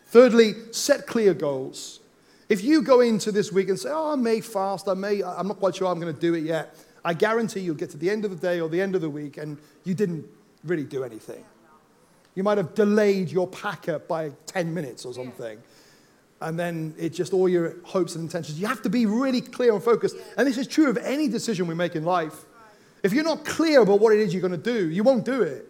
Thirdly, 0.08 0.52
set 0.72 1.06
clear 1.06 1.32
goals. 1.32 2.00
If 2.50 2.62
you 2.62 2.82
go 2.82 3.00
into 3.00 3.32
this 3.32 3.50
week 3.50 3.70
and 3.70 3.78
say, 3.80 3.88
Oh, 3.90 4.12
I 4.12 4.16
may 4.16 4.42
fast, 4.42 4.88
I 4.88 4.94
may, 4.94 5.22
I'm 5.22 5.48
not 5.48 5.58
quite 5.58 5.76
sure 5.76 5.88
I'm 5.88 5.98
going 5.98 6.14
to 6.14 6.20
do 6.20 6.34
it 6.34 6.44
yet, 6.44 6.76
I 7.04 7.14
guarantee 7.14 7.60
you'll 7.60 7.74
get 7.74 7.90
to 7.90 7.98
the 7.98 8.10
end 8.10 8.24
of 8.24 8.30
the 8.30 8.36
day 8.36 8.60
or 8.60 8.68
the 8.68 8.80
end 8.80 8.94
of 8.94 9.00
the 9.00 9.10
week 9.10 9.36
and 9.36 9.58
you 9.84 9.94
didn't 9.94 10.26
really 10.64 10.84
do 10.84 11.04
anything. 11.04 11.44
You 12.34 12.42
might 12.42 12.58
have 12.58 12.74
delayed 12.74 13.30
your 13.30 13.46
packer 13.46 13.98
by 13.98 14.30
10 14.46 14.72
minutes 14.72 15.04
or 15.04 15.14
something. 15.14 15.62
And 16.40 16.58
then 16.58 16.94
it's 16.98 17.16
just 17.16 17.32
all 17.32 17.48
your 17.48 17.76
hopes 17.84 18.16
and 18.16 18.24
intentions. 18.24 18.58
You 18.58 18.66
have 18.66 18.82
to 18.82 18.90
be 18.90 19.06
really 19.06 19.40
clear 19.40 19.72
and 19.72 19.82
focused. 19.82 20.16
And 20.36 20.46
this 20.46 20.58
is 20.58 20.66
true 20.66 20.88
of 20.88 20.96
any 20.98 21.28
decision 21.28 21.66
we 21.66 21.74
make 21.74 21.94
in 21.94 22.04
life. 22.04 22.44
If 23.02 23.12
you're 23.12 23.24
not 23.24 23.44
clear 23.44 23.82
about 23.82 24.00
what 24.00 24.12
it 24.12 24.20
is 24.20 24.32
you're 24.32 24.40
going 24.40 24.50
to 24.50 24.58
do, 24.58 24.88
you 24.88 25.02
won't 25.02 25.24
do 25.24 25.42
it. 25.42 25.68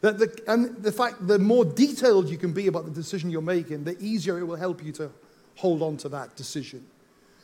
The, 0.00 0.12
the, 0.12 0.42
and 0.48 0.82
the 0.82 0.90
fact, 0.90 1.26
the 1.28 1.38
more 1.38 1.64
detailed 1.64 2.28
you 2.28 2.36
can 2.36 2.52
be 2.52 2.66
about 2.66 2.84
the 2.86 2.90
decision 2.90 3.30
you're 3.30 3.40
making, 3.40 3.84
the 3.84 3.96
easier 4.02 4.38
it 4.38 4.44
will 4.44 4.56
help 4.56 4.82
you 4.82 4.90
to 4.92 5.10
hold 5.54 5.80
on 5.82 5.96
to 5.98 6.08
that 6.08 6.34
decision. 6.34 6.84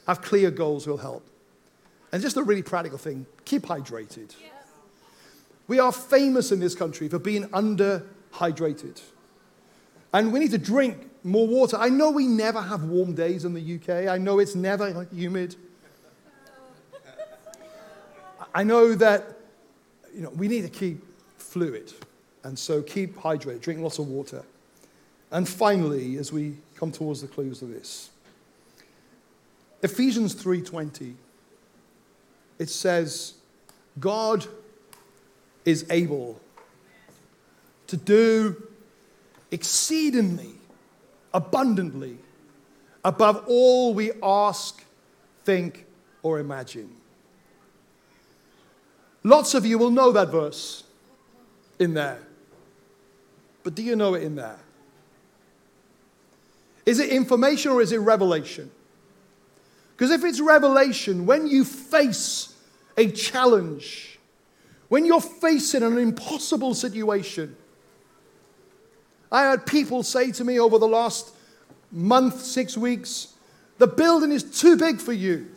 Have 0.07 0.23
clear 0.23 0.51
goals 0.51 0.87
will 0.87 0.97
help. 0.97 1.25
And 2.13 2.23
just 2.23 2.37
a 2.37 2.43
really 2.43 2.63
practical 2.63 2.99
thing 2.99 3.27
keep 3.45 3.63
hydrated. 3.63 4.35
We 5.67 5.79
are 5.79 5.93
famous 5.93 6.51
in 6.51 6.61
this 6.61 6.75
country 6.75 7.09
for 7.09 7.19
being 7.19 7.45
underhydrated. 7.49 9.03
And 10.13 10.33
we 10.33 10.39
need 10.39 10.53
to 10.53 10.59
drink 10.59 11.09
more 11.23 11.47
water. 11.47 11.77
I 11.77 11.91
know 11.91 12.11
we 12.11 12.27
never 12.27 12.61
have 12.61 12.85
warm 12.85 13.15
days 13.15 13.45
in 13.45 13.53
the 13.53 13.75
UK. 13.75 14.09
I 14.09 14.17
know 14.17 14.39
it's 14.39 14.55
never 14.55 15.07
humid. 15.13 15.57
I 18.55 18.65
know 18.65 18.95
that 18.95 19.37
you 20.15 20.23
know, 20.23 20.31
we 20.31 20.49
need 20.49 20.63
to 20.63 20.71
keep 20.71 21.05
fluid. 21.37 21.93
And 22.45 22.59
so 22.59 22.81
keep 22.83 23.17
hydrated, 23.17 23.61
drink 23.61 23.81
lots 23.81 23.99
of 23.99 24.09
water. 24.09 24.43
And 25.31 25.47
finally, 25.47 26.17
as 26.17 26.33
we 26.33 26.57
come 26.77 26.91
towards 26.91 27.21
the 27.21 27.29
close 27.29 27.61
of 27.61 27.69
this, 27.69 28.09
Ephesians 29.83 30.35
3:20 30.35 31.15
it 32.59 32.69
says 32.69 33.35
God 33.99 34.47
is 35.65 35.87
able 35.91 36.41
to 37.87 37.97
do 37.97 38.63
exceedingly 39.51 40.53
abundantly 41.33 42.19
above 43.05 43.45
all 43.47 43.95
we 43.95 44.13
ask, 44.23 44.85
think 45.45 45.87
or 46.23 46.39
imagine. 46.39 46.91
Lots 49.23 49.55
of 49.55 49.67
you 49.67 49.79
will 49.79 49.91
know 49.91 50.13
that 50.13 50.29
verse 50.29 50.85
in 51.79 51.95
there. 51.95 52.19
But 53.63 53.75
do 53.75 53.83
you 53.83 53.97
know 53.97 54.15
it 54.15 54.23
in 54.23 54.37
there? 54.37 54.59
Is 56.87 56.99
it 56.99 57.11
information 57.11 57.73
or 57.73 57.83
is 57.83 57.93
it 57.93 57.99
revelation? 57.99 58.71
Because 59.99 60.13
if 60.13 60.23
it's 60.23 60.41
revelation, 60.41 61.27
when 61.27 61.49
you 61.49 61.65
face 61.65 62.55
a 62.97 63.11
challenge, 63.11 64.21
when 64.87 65.05
you're 65.05 65.21
facing 65.21 65.83
an 65.83 65.99
impossible 65.99 66.73
situation, 66.73 67.57
I 69.33 69.43
had 69.43 69.67
people 69.67 70.05
say 70.05 70.31
to 70.31 70.45
me 70.45 70.61
over 70.61 70.79
the 70.79 70.87
last 70.87 71.35
month, 71.91 72.43
six 72.43 72.79
weeks, 72.79 73.35
the 73.79 73.89
building 73.89 74.31
is 74.31 74.61
too 74.61 74.77
big 74.77 75.01
for 75.01 75.13
you. 75.13 75.49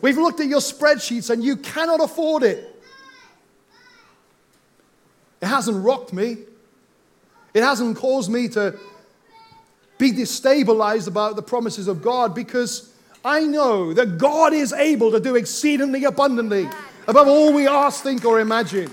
We've 0.00 0.16
looked 0.16 0.40
at 0.40 0.46
your 0.46 0.60
spreadsheets 0.60 1.28
and 1.28 1.44
you 1.44 1.58
cannot 1.58 2.02
afford 2.02 2.42
it. 2.42 2.82
It 5.42 5.46
hasn't 5.46 5.84
rocked 5.84 6.14
me. 6.14 6.38
It 7.52 7.62
hasn't 7.62 7.98
caused 7.98 8.30
me 8.30 8.48
to 8.48 8.78
be 10.04 10.12
destabilized 10.12 11.08
about 11.08 11.34
the 11.34 11.42
promises 11.42 11.88
of 11.88 12.02
God 12.02 12.34
because 12.34 12.92
I 13.24 13.44
know 13.44 13.94
that 13.94 14.18
God 14.18 14.52
is 14.52 14.72
able 14.74 15.10
to 15.12 15.18
do 15.18 15.34
exceedingly 15.34 16.04
abundantly 16.04 16.68
above 17.08 17.26
all 17.26 17.54
we 17.54 17.66
ask, 17.66 18.02
think, 18.02 18.22
or 18.24 18.38
imagine. 18.38 18.92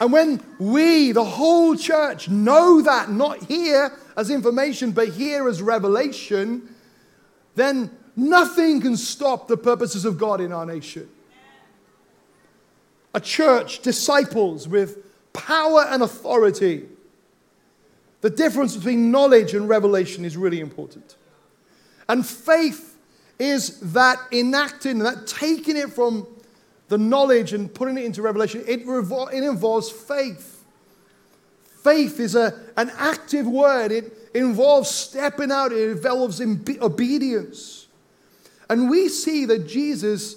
And 0.00 0.10
when 0.12 0.42
we, 0.58 1.12
the 1.12 1.24
whole 1.24 1.76
church, 1.76 2.30
know 2.30 2.80
that, 2.80 3.10
not 3.10 3.42
here 3.44 3.92
as 4.16 4.30
information, 4.30 4.92
but 4.92 5.08
here 5.08 5.48
as 5.48 5.60
revelation, 5.60 6.74
then 7.54 7.90
nothing 8.14 8.80
can 8.80 8.96
stop 8.96 9.48
the 9.48 9.56
purposes 9.58 10.06
of 10.06 10.16
God 10.16 10.40
in 10.40 10.50
our 10.50 10.64
nation. 10.64 11.10
A 13.14 13.20
church, 13.20 13.80
disciples 13.80 14.66
with 14.66 14.98
power 15.34 15.84
and 15.90 16.02
authority. 16.02 16.86
The 18.26 18.30
difference 18.30 18.74
between 18.74 19.12
knowledge 19.12 19.54
and 19.54 19.68
revelation 19.68 20.24
is 20.24 20.36
really 20.36 20.58
important. 20.58 21.14
And 22.08 22.26
faith 22.26 22.98
is 23.38 23.78
that 23.92 24.18
enacting, 24.32 24.98
that 24.98 25.28
taking 25.28 25.76
it 25.76 25.90
from 25.92 26.26
the 26.88 26.98
knowledge 26.98 27.52
and 27.52 27.72
putting 27.72 27.96
it 27.96 28.04
into 28.04 28.22
revelation. 28.22 28.64
It, 28.66 28.84
revol- 28.84 29.32
it 29.32 29.44
involves 29.44 29.92
faith. 29.92 30.64
Faith 31.84 32.18
is 32.18 32.34
a, 32.34 32.52
an 32.76 32.90
active 32.98 33.46
word, 33.46 33.92
it 33.92 34.12
involves 34.34 34.90
stepping 34.90 35.52
out, 35.52 35.70
it 35.70 35.88
involves 35.90 36.40
obedience. 36.40 37.86
And 38.68 38.90
we 38.90 39.08
see 39.08 39.44
that 39.44 39.68
Jesus 39.68 40.34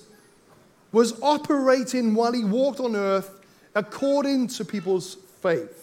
was 0.91 1.19
operating 1.23 2.13
while 2.13 2.33
he 2.33 2.43
walked 2.43 2.81
on 2.81 2.95
earth 2.95 3.31
according 3.73 4.49
to 4.49 4.63
people's 4.63 5.15
faith. 5.41 5.78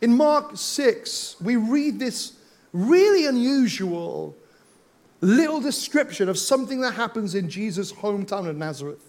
In 0.00 0.16
Mark 0.16 0.52
6, 0.54 1.36
we 1.40 1.56
read 1.56 1.98
this 1.98 2.32
really 2.72 3.26
unusual 3.26 4.36
little 5.20 5.60
description 5.60 6.28
of 6.28 6.38
something 6.38 6.80
that 6.80 6.94
happens 6.94 7.34
in 7.34 7.48
Jesus' 7.50 7.92
hometown 7.92 8.48
of 8.48 8.56
Nazareth. 8.56 9.04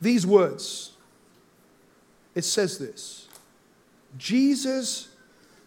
These 0.00 0.26
words, 0.26 0.92
it 2.34 2.44
says 2.44 2.78
this 2.78 3.28
Jesus 4.18 5.08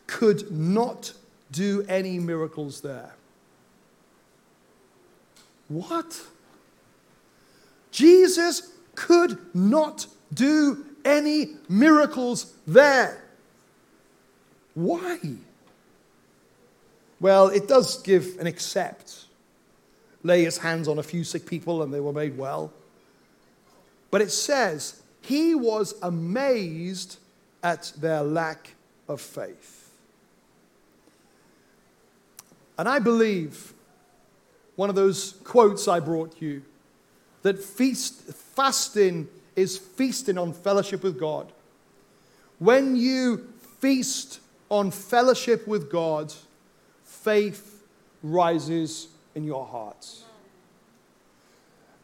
could 0.07 0.51
not 0.51 1.13
do 1.51 1.85
any 1.87 2.19
miracles 2.19 2.81
there. 2.81 3.15
What? 5.67 6.21
Jesus 7.91 8.73
could 8.95 9.37
not 9.55 10.07
do 10.33 10.85
any 11.05 11.55
miracles 11.69 12.53
there. 12.65 13.23
Why? 14.73 15.19
Well, 17.19 17.47
it 17.47 17.67
does 17.67 18.01
give 18.01 18.37
an 18.39 18.47
accept. 18.47 19.25
Lay 20.23 20.43
his 20.43 20.57
hands 20.57 20.87
on 20.87 20.99
a 20.99 21.03
few 21.03 21.23
sick 21.23 21.45
people 21.45 21.83
and 21.83 21.93
they 21.93 21.99
were 21.99 22.13
made 22.13 22.37
well. 22.37 22.71
But 24.11 24.21
it 24.21 24.31
says, 24.31 25.01
he 25.21 25.55
was 25.55 25.95
amazed 26.01 27.17
at 27.61 27.93
their 27.97 28.23
lack 28.23 28.75
of 29.07 29.21
faith. 29.21 29.91
And 32.77 32.89
I 32.89 32.99
believe 32.99 33.73
one 34.75 34.89
of 34.89 34.95
those 34.95 35.33
quotes 35.43 35.87
I 35.87 35.99
brought 35.99 36.41
you 36.41 36.63
that 37.43 37.59
feast, 37.59 38.23
fasting 38.33 39.27
is 39.55 39.77
feasting 39.77 40.37
on 40.37 40.53
fellowship 40.53 41.03
with 41.03 41.19
God. 41.19 41.51
When 42.59 42.95
you 42.95 43.47
feast 43.79 44.39
on 44.69 44.91
fellowship 44.91 45.67
with 45.67 45.91
God, 45.91 46.33
faith 47.03 47.83
rises 48.21 49.07
in 49.35 49.43
your 49.43 49.65
hearts. 49.65 50.23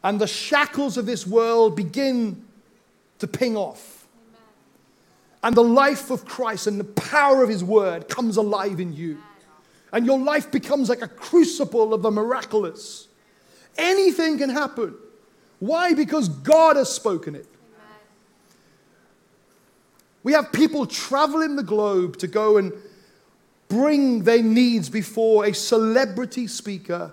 And 0.02 0.20
the 0.20 0.26
shackles 0.26 0.96
of 0.96 1.06
this 1.06 1.26
world 1.26 1.76
begin 1.76 2.44
to 3.18 3.26
ping 3.26 3.56
off. 3.56 4.06
And 5.42 5.56
the 5.56 5.62
life 5.62 6.10
of 6.10 6.24
Christ 6.24 6.66
and 6.66 6.78
the 6.78 6.84
power 6.84 7.42
of 7.42 7.48
His 7.48 7.64
word 7.64 8.08
comes 8.08 8.36
alive 8.36 8.80
in 8.80 8.92
you. 8.92 9.18
And 9.92 10.06
your 10.06 10.18
life 10.18 10.50
becomes 10.50 10.88
like 10.88 11.02
a 11.02 11.08
crucible 11.08 11.92
of 11.92 12.02
the 12.02 12.10
miraculous. 12.10 13.08
Anything 13.76 14.38
can 14.38 14.50
happen. 14.50 14.94
Why? 15.60 15.94
Because 15.94 16.28
God 16.28 16.76
has 16.76 16.92
spoken 16.92 17.34
it. 17.34 17.46
We 20.22 20.32
have 20.32 20.52
people 20.52 20.86
traveling 20.86 21.56
the 21.56 21.62
globe 21.62 22.16
to 22.18 22.26
go 22.26 22.56
and 22.56 22.72
bring 23.68 24.24
their 24.24 24.42
needs 24.42 24.90
before 24.90 25.46
a 25.46 25.54
celebrity 25.54 26.46
speaker. 26.46 27.12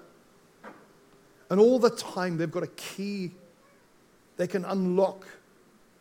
And 1.50 1.60
all 1.60 1.80
the 1.80 1.92
time, 1.92 2.38
they've 2.38 2.52
got 2.52 2.64
a 2.64 2.68
key. 2.68 3.32
They 4.36 4.48
can 4.48 4.66
unlock 4.66 5.26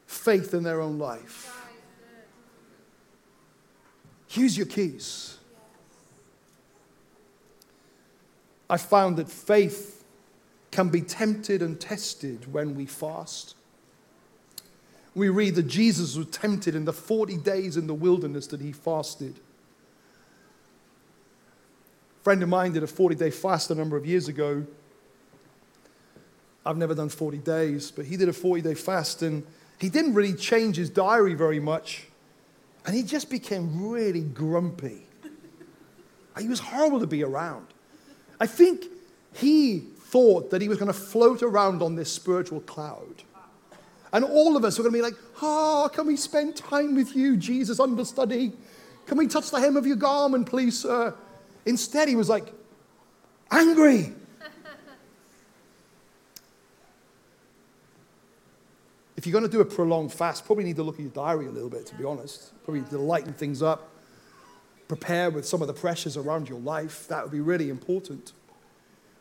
faith 0.06 0.54
in 0.54 0.62
their 0.62 0.80
own 0.80 0.98
life. 0.98 1.52
Use 4.30 4.56
your 4.56 4.66
keys. 4.66 5.38
I 8.68 8.76
found 8.76 9.16
that 9.18 9.28
faith 9.28 9.95
can 10.76 10.90
be 10.90 11.00
tempted 11.00 11.62
and 11.62 11.80
tested 11.80 12.52
when 12.52 12.74
we 12.74 12.84
fast. 12.84 13.54
We 15.14 15.30
read 15.30 15.54
that 15.54 15.68
Jesus 15.68 16.16
was 16.16 16.26
tempted 16.26 16.74
in 16.74 16.84
the 16.84 16.92
40 16.92 17.38
days 17.38 17.78
in 17.78 17.86
the 17.86 17.94
wilderness 17.94 18.46
that 18.48 18.60
he 18.60 18.72
fasted. 18.72 19.40
A 22.20 22.24
friend 22.24 22.42
of 22.42 22.50
mine 22.50 22.74
did 22.74 22.82
a 22.82 22.86
40 22.86 23.14
day 23.14 23.30
fast 23.30 23.70
a 23.70 23.74
number 23.74 23.96
of 23.96 24.04
years 24.04 24.28
ago. 24.28 24.66
I've 26.66 26.76
never 26.76 26.94
done 26.94 27.08
40 27.08 27.38
days, 27.38 27.90
but 27.90 28.04
he 28.04 28.18
did 28.18 28.28
a 28.28 28.34
40 28.34 28.60
day 28.60 28.74
fast 28.74 29.22
and 29.22 29.46
he 29.80 29.88
didn't 29.88 30.12
really 30.12 30.34
change 30.34 30.76
his 30.76 30.90
diary 30.90 31.32
very 31.32 31.58
much. 31.58 32.06
And 32.84 32.94
he 32.94 33.02
just 33.02 33.30
became 33.30 33.88
really 33.88 34.22
grumpy. 34.22 35.06
He 36.38 36.48
was 36.48 36.60
horrible 36.60 37.00
to 37.00 37.06
be 37.06 37.24
around. 37.24 37.66
I 38.38 38.46
think 38.46 38.84
he 39.32 39.86
thought 40.08 40.50
that 40.50 40.62
he 40.62 40.68
was 40.68 40.78
going 40.78 40.92
to 40.92 40.98
float 40.98 41.42
around 41.42 41.82
on 41.82 41.96
this 41.96 42.12
spiritual 42.12 42.60
cloud. 42.60 43.22
And 44.12 44.24
all 44.24 44.56
of 44.56 44.64
us 44.64 44.78
were 44.78 44.84
going 44.84 44.92
to 44.92 44.98
be 44.98 45.02
like, 45.02 45.20
Oh, 45.42 45.90
can 45.92 46.06
we 46.06 46.16
spend 46.16 46.56
time 46.56 46.94
with 46.94 47.14
you, 47.16 47.36
Jesus, 47.36 47.80
understudy? 47.80 48.52
Can 49.06 49.18
we 49.18 49.26
touch 49.26 49.50
the 49.50 49.60
hem 49.60 49.76
of 49.76 49.86
your 49.86 49.96
garment, 49.96 50.48
please, 50.48 50.78
sir? 50.78 51.14
Instead, 51.64 52.08
he 52.08 52.16
was 52.16 52.28
like, 52.28 52.52
angry. 53.50 54.12
if 59.16 59.26
you're 59.26 59.32
going 59.32 59.44
to 59.44 59.50
do 59.50 59.60
a 59.60 59.64
prolonged 59.64 60.12
fast, 60.12 60.44
probably 60.44 60.64
need 60.64 60.76
to 60.76 60.82
look 60.82 60.96
at 60.96 61.00
your 61.00 61.10
diary 61.10 61.46
a 61.46 61.50
little 61.50 61.70
bit, 61.70 61.86
to 61.86 61.94
be 61.94 62.04
honest. 62.04 62.52
Probably 62.64 62.82
to 62.82 62.98
lighten 62.98 63.32
things 63.32 63.62
up, 63.62 63.90
prepare 64.88 65.30
with 65.30 65.46
some 65.46 65.62
of 65.62 65.68
the 65.68 65.74
pressures 65.74 66.16
around 66.16 66.48
your 66.48 66.60
life. 66.60 67.08
That 67.08 67.22
would 67.22 67.32
be 67.32 67.40
really 67.40 67.70
important. 67.70 68.32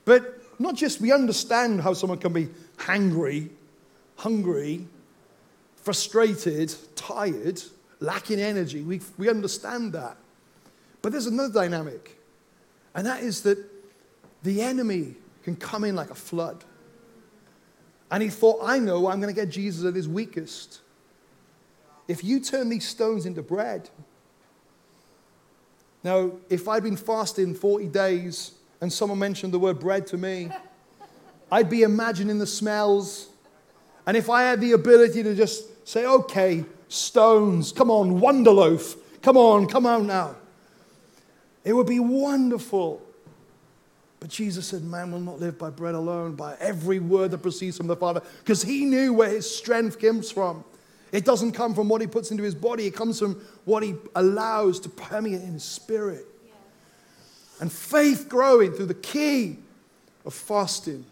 But 0.04 0.42
not 0.60 0.76
just 0.76 1.02
we 1.02 1.12
understand 1.12 1.82
how 1.82 1.94
someone 1.94 2.20
can 2.20 2.34
be 2.34 2.50
hangry, 2.78 3.50
hungry, 4.18 4.88
frustrated, 5.76 6.74
tired, 6.96 7.62
lacking 8.00 8.40
energy. 8.40 8.82
We, 8.82 9.02
we 9.18 9.30
understand 9.30 9.94
that. 9.94 10.18
But 11.02 11.12
there's 11.12 11.28
another 11.28 11.54
dynamic, 11.54 12.20
and 12.94 13.06
that 13.06 13.22
is 13.22 13.44
that 13.44 13.58
the 14.44 14.62
enemy 14.62 15.16
can 15.44 15.56
come 15.56 15.84
in 15.84 15.96
like 15.96 16.10
a 16.10 16.16
flood. 16.16 16.64
And 18.10 18.24
he 18.24 18.30
thought, 18.30 18.60
I 18.64 18.80
know 18.80 19.08
I'm 19.08 19.20
going 19.20 19.34
to 19.34 19.40
get 19.40 19.50
Jesus 19.50 19.86
at 19.86 19.96
his 19.96 20.08
weakest. 20.08 20.80
If 22.08 22.24
you 22.24 22.40
turn 22.40 22.70
these 22.70 22.88
stones 22.88 23.26
into 23.26 23.42
bread. 23.42 23.90
Now, 26.04 26.34
if 26.50 26.68
I'd 26.68 26.84
been 26.84 26.98
fasting 26.98 27.56
40 27.56 27.88
days 27.88 28.52
and 28.86 28.94
someone 28.94 29.18
mentioned 29.18 29.52
the 29.52 29.58
word 29.58 29.80
bread 29.80 30.06
to 30.06 30.16
me, 30.16 30.48
I'd 31.52 31.72
be 31.72 31.82
imagining 31.82 32.38
the 32.38 32.46
smells. 32.46 33.30
And 34.06 34.16
if 34.16 34.30
I 34.30 34.44
had 34.44 34.62
the 34.62 34.74
ability 34.74 35.24
to 35.24 35.34
just 35.34 35.88
say, 35.88 36.06
okay, 36.06 36.64
stones, 36.88 37.72
come 37.72 37.90
on, 37.90 38.22
wonderloaf, 38.22 38.96
come 39.24 39.38
on, 39.38 39.66
come 39.66 39.88
on 39.88 40.06
now, 40.06 40.36
it 41.64 41.74
would 41.74 41.88
be 41.88 42.00
wonderful. 42.00 43.02
But 44.20 44.30
Jesus 44.30 44.68
said, 44.68 44.84
Man 44.84 45.12
will 45.12 45.20
not 45.20 45.40
live 45.40 45.58
by 45.58 45.72
bread 45.72 45.96
alone, 45.96 46.36
by 46.36 46.56
every 46.60 47.00
word 47.00 47.32
that 47.32 47.40
proceeds 47.40 47.78
from 47.78 47.88
the 47.88 47.96
Father, 47.96 48.22
because 48.38 48.62
he 48.62 48.86
knew 48.86 49.14
where 49.14 49.30
his 49.30 49.50
strength 49.50 50.00
comes 50.00 50.30
from. 50.30 50.64
It 51.12 51.26
doesn't 51.26 51.54
come 51.54 51.74
from 51.74 51.90
what 51.90 52.02
he 52.02 52.08
puts 52.08 52.30
into 52.30 52.44
his 52.44 52.54
body, 52.54 52.86
it 52.86 52.96
comes 52.96 53.18
from 53.18 53.42
what 53.64 53.82
he 53.82 53.96
allows 54.14 54.80
to 54.82 54.90
permeate 54.90 55.42
in 55.42 55.54
his 55.54 55.64
spirit. 55.64 56.28
And 57.60 57.72
faith 57.72 58.28
growing 58.28 58.74
through 58.74 58.88
the 58.88 58.94
key 58.94 59.58
of 60.26 60.34
fasting, 60.34 61.06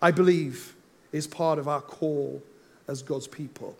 I 0.00 0.10
believe, 0.10 0.74
is 1.12 1.26
part 1.26 1.58
of 1.58 1.68
our 1.68 1.80
call 1.80 2.42
as 2.88 3.02
God's 3.02 3.26
people. 3.26 3.76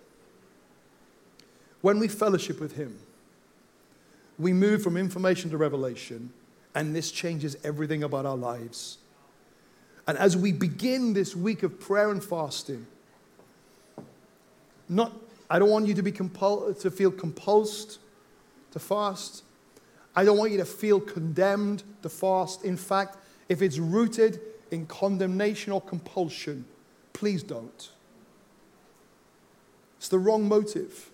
When 1.81 1.99
we 1.99 2.09
fellowship 2.09 2.61
with 2.61 2.77
him, 2.77 2.99
we 4.39 4.53
move 4.53 4.83
from 4.83 4.97
information 4.97 5.51
to 5.51 5.57
revelation 5.57 6.33
and 6.75 6.95
this 6.95 7.11
changes 7.11 7.57
everything 7.63 8.03
about 8.03 8.27
our 8.27 8.37
lives. 8.37 8.99
And 10.07 10.19
as 10.19 10.37
we 10.37 10.53
begin 10.53 11.15
this 11.15 11.35
week 11.35 11.63
of 11.63 11.81
prayer 11.81 12.11
and 12.11 12.23
fasting, 12.23 12.87
not, 14.89 15.13
I 15.49 15.59
don't 15.59 15.71
want 15.71 15.87
you 15.87 15.95
to, 15.95 16.03
be 16.03 16.13
compul- 16.13 16.79
to 16.81 16.91
feel 16.91 17.11
compulsed 17.11 17.99
to 18.73 18.79
fast. 18.79 19.45
I 20.17 20.25
don't 20.25 20.39
want 20.39 20.53
you 20.53 20.59
to 20.59 20.65
feel 20.65 21.01
condemned 21.01 21.83
to 22.03 22.09
fast. 22.09 22.65
In 22.65 22.77
fact, 22.77 23.19
if 23.49 23.63
it's 23.63 23.79
rooted 23.79 24.41
in 24.71 24.87
condemnation 24.87 25.73
or 25.73 25.81
compulsion, 25.81 26.65
please 27.13 27.43
don't. 27.43 27.91
It's 29.99 30.09
the 30.09 30.19
wrong 30.19 30.47
motive. 30.49 31.11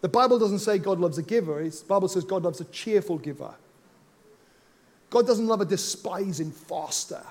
The 0.00 0.08
Bible 0.08 0.38
doesn't 0.38 0.60
say 0.60 0.78
God 0.78 1.00
loves 1.00 1.18
a 1.18 1.22
giver, 1.22 1.62
the 1.62 1.84
Bible 1.88 2.08
says 2.08 2.24
God 2.24 2.44
loves 2.44 2.60
a 2.60 2.64
cheerful 2.66 3.18
giver. 3.18 3.54
God 5.10 5.26
doesn't 5.26 5.46
love 5.46 5.60
a 5.60 5.64
despising 5.64 6.52
faster. 6.52 7.22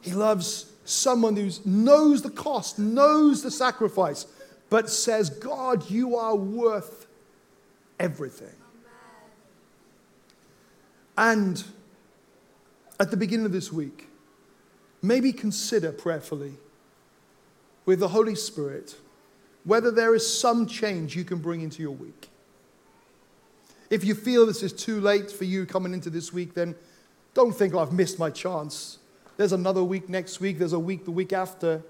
He 0.00 0.12
loves 0.12 0.72
someone 0.84 1.36
who 1.36 1.50
knows 1.64 2.22
the 2.22 2.30
cost, 2.30 2.78
knows 2.78 3.42
the 3.42 3.50
sacrifice, 3.50 4.26
but 4.70 4.90
says, 4.90 5.30
God, 5.30 5.88
you 5.90 6.16
are 6.16 6.34
worth 6.34 7.06
everything. 7.98 8.57
And 11.18 11.62
at 13.00 13.10
the 13.10 13.16
beginning 13.16 13.44
of 13.44 13.50
this 13.50 13.72
week, 13.72 14.06
maybe 15.02 15.32
consider 15.32 15.90
prayerfully 15.90 16.54
with 17.84 17.98
the 17.98 18.08
Holy 18.08 18.36
Spirit 18.36 18.94
whether 19.64 19.90
there 19.90 20.14
is 20.14 20.38
some 20.38 20.66
change 20.66 21.16
you 21.16 21.24
can 21.24 21.38
bring 21.38 21.60
into 21.60 21.82
your 21.82 21.90
week. 21.90 22.30
If 23.90 24.04
you 24.04 24.14
feel 24.14 24.46
this 24.46 24.62
is 24.62 24.72
too 24.72 25.00
late 25.00 25.30
for 25.30 25.44
you 25.44 25.66
coming 25.66 25.92
into 25.92 26.08
this 26.08 26.32
week, 26.32 26.54
then 26.54 26.76
don't 27.34 27.52
think, 27.52 27.74
oh, 27.74 27.80
I've 27.80 27.92
missed 27.92 28.18
my 28.18 28.30
chance. 28.30 28.98
There's 29.36 29.52
another 29.52 29.82
week 29.82 30.08
next 30.08 30.40
week, 30.40 30.58
there's 30.58 30.72
a 30.72 30.78
week 30.78 31.04
the 31.04 31.10
week 31.10 31.32
after. 31.32 31.82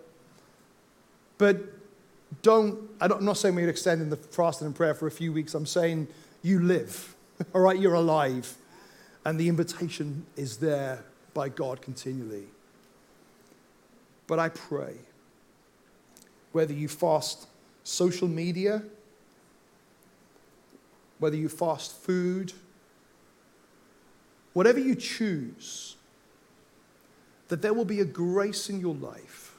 But 1.36 1.58
don't, 2.42 2.80
I'm 3.00 3.24
not 3.24 3.36
saying 3.36 3.54
we're 3.54 3.68
extending 3.68 4.08
the 4.08 4.16
fasting 4.16 4.66
and 4.66 4.74
prayer 4.74 4.94
for 4.94 5.06
a 5.06 5.10
few 5.10 5.32
weeks. 5.32 5.54
I'm 5.54 5.66
saying 5.66 6.08
you 6.42 6.60
live, 6.60 7.14
all 7.54 7.60
right? 7.60 7.78
You're 7.78 7.94
alive. 7.94 8.56
And 9.28 9.38
the 9.38 9.46
invitation 9.46 10.24
is 10.36 10.56
there 10.56 11.04
by 11.34 11.50
God 11.50 11.82
continually. 11.82 12.46
But 14.26 14.38
I 14.38 14.48
pray, 14.48 14.94
whether 16.52 16.72
you 16.72 16.88
fast 16.88 17.46
social 17.84 18.26
media, 18.26 18.82
whether 21.18 21.36
you 21.36 21.50
fast 21.50 21.92
food, 21.92 22.54
whatever 24.54 24.78
you 24.78 24.94
choose, 24.94 25.96
that 27.48 27.60
there 27.60 27.74
will 27.74 27.84
be 27.84 28.00
a 28.00 28.06
grace 28.06 28.70
in 28.70 28.80
your 28.80 28.94
life. 28.94 29.58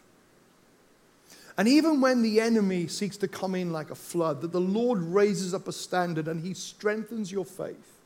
And 1.60 1.67
even 1.67 2.01
when 2.01 2.23
the 2.23 2.41
enemy 2.41 2.88
seeks 2.88 3.17
to 3.17 3.27
come 3.27 3.53
in 3.53 3.71
like 3.71 3.91
a 3.91 3.95
flood, 3.95 4.41
that 4.41 4.51
the 4.51 4.60
Lord 4.60 4.99
raises 4.99 5.53
up 5.53 5.67
a 5.67 5.71
standard 5.71 6.27
and 6.27 6.43
he 6.43 6.55
strengthens 6.55 7.32
your 7.32 7.45
faith. 7.45 7.98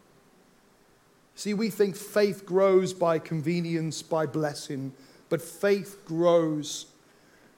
See, 1.36 1.54
we 1.54 1.70
think 1.70 1.96
faith 1.96 2.46
grows 2.46 2.94
by 2.94 3.20
convenience, 3.20 4.02
by 4.02 4.26
blessing, 4.26 4.94
but 5.30 5.42
faith 5.42 6.04
grows 6.06 6.86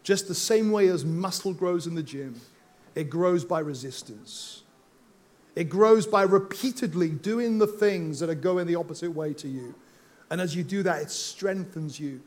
just 0.04 0.28
the 0.28 0.36
same 0.36 0.72
way 0.72 0.88
as 0.88 1.04
muscle 1.04 1.54
grows 1.54 1.88
in 1.88 1.96
the 1.96 2.04
gym. 2.04 2.40
It 2.94 3.10
grows 3.10 3.44
by 3.44 3.60
resistance. 3.60 4.64
It 5.56 5.66
grows 5.66 6.06
by 6.06 6.24
repeatedly 6.24 7.10
doing 7.10 7.58
the 7.58 7.68
things 7.68 8.20
that 8.20 8.30
are 8.30 8.36
going 8.36 8.68
the 8.68 8.76
opposite 8.76 9.12
way 9.12 9.34
to 9.34 9.48
you. 9.48 9.74
And 10.30 10.40
as 10.40 10.56
you 10.56 10.64
do 10.64 10.84
that, 10.84 11.02
it 11.02 11.12
strengthens 11.12 12.00
you. 12.00 12.22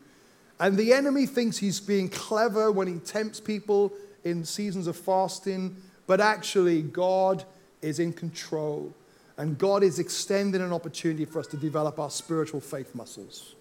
And 0.60 0.76
the 0.76 0.92
enemy 0.92 1.26
thinks 1.26 1.58
he's 1.58 1.80
being 1.80 2.08
clever 2.08 2.72
when 2.72 2.88
he 2.88 2.98
tempts 2.98 3.38
people 3.40 3.92
in 4.24 4.44
seasons 4.44 4.86
of 4.86 4.96
fasting, 4.96 5.76
but 6.06 6.20
actually, 6.20 6.82
God 6.82 7.44
is 7.80 8.00
in 8.00 8.12
control. 8.12 8.92
And 9.38 9.56
God 9.56 9.84
is 9.84 10.00
extending 10.00 10.60
an 10.60 10.72
opportunity 10.72 11.24
for 11.24 11.38
us 11.38 11.46
to 11.48 11.56
develop 11.56 11.98
our 11.98 12.10
spiritual 12.10 12.60
faith 12.60 12.94
muscles. 12.94 13.54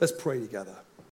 Let's 0.00 0.12
pray 0.12 0.40
together. 0.40 0.76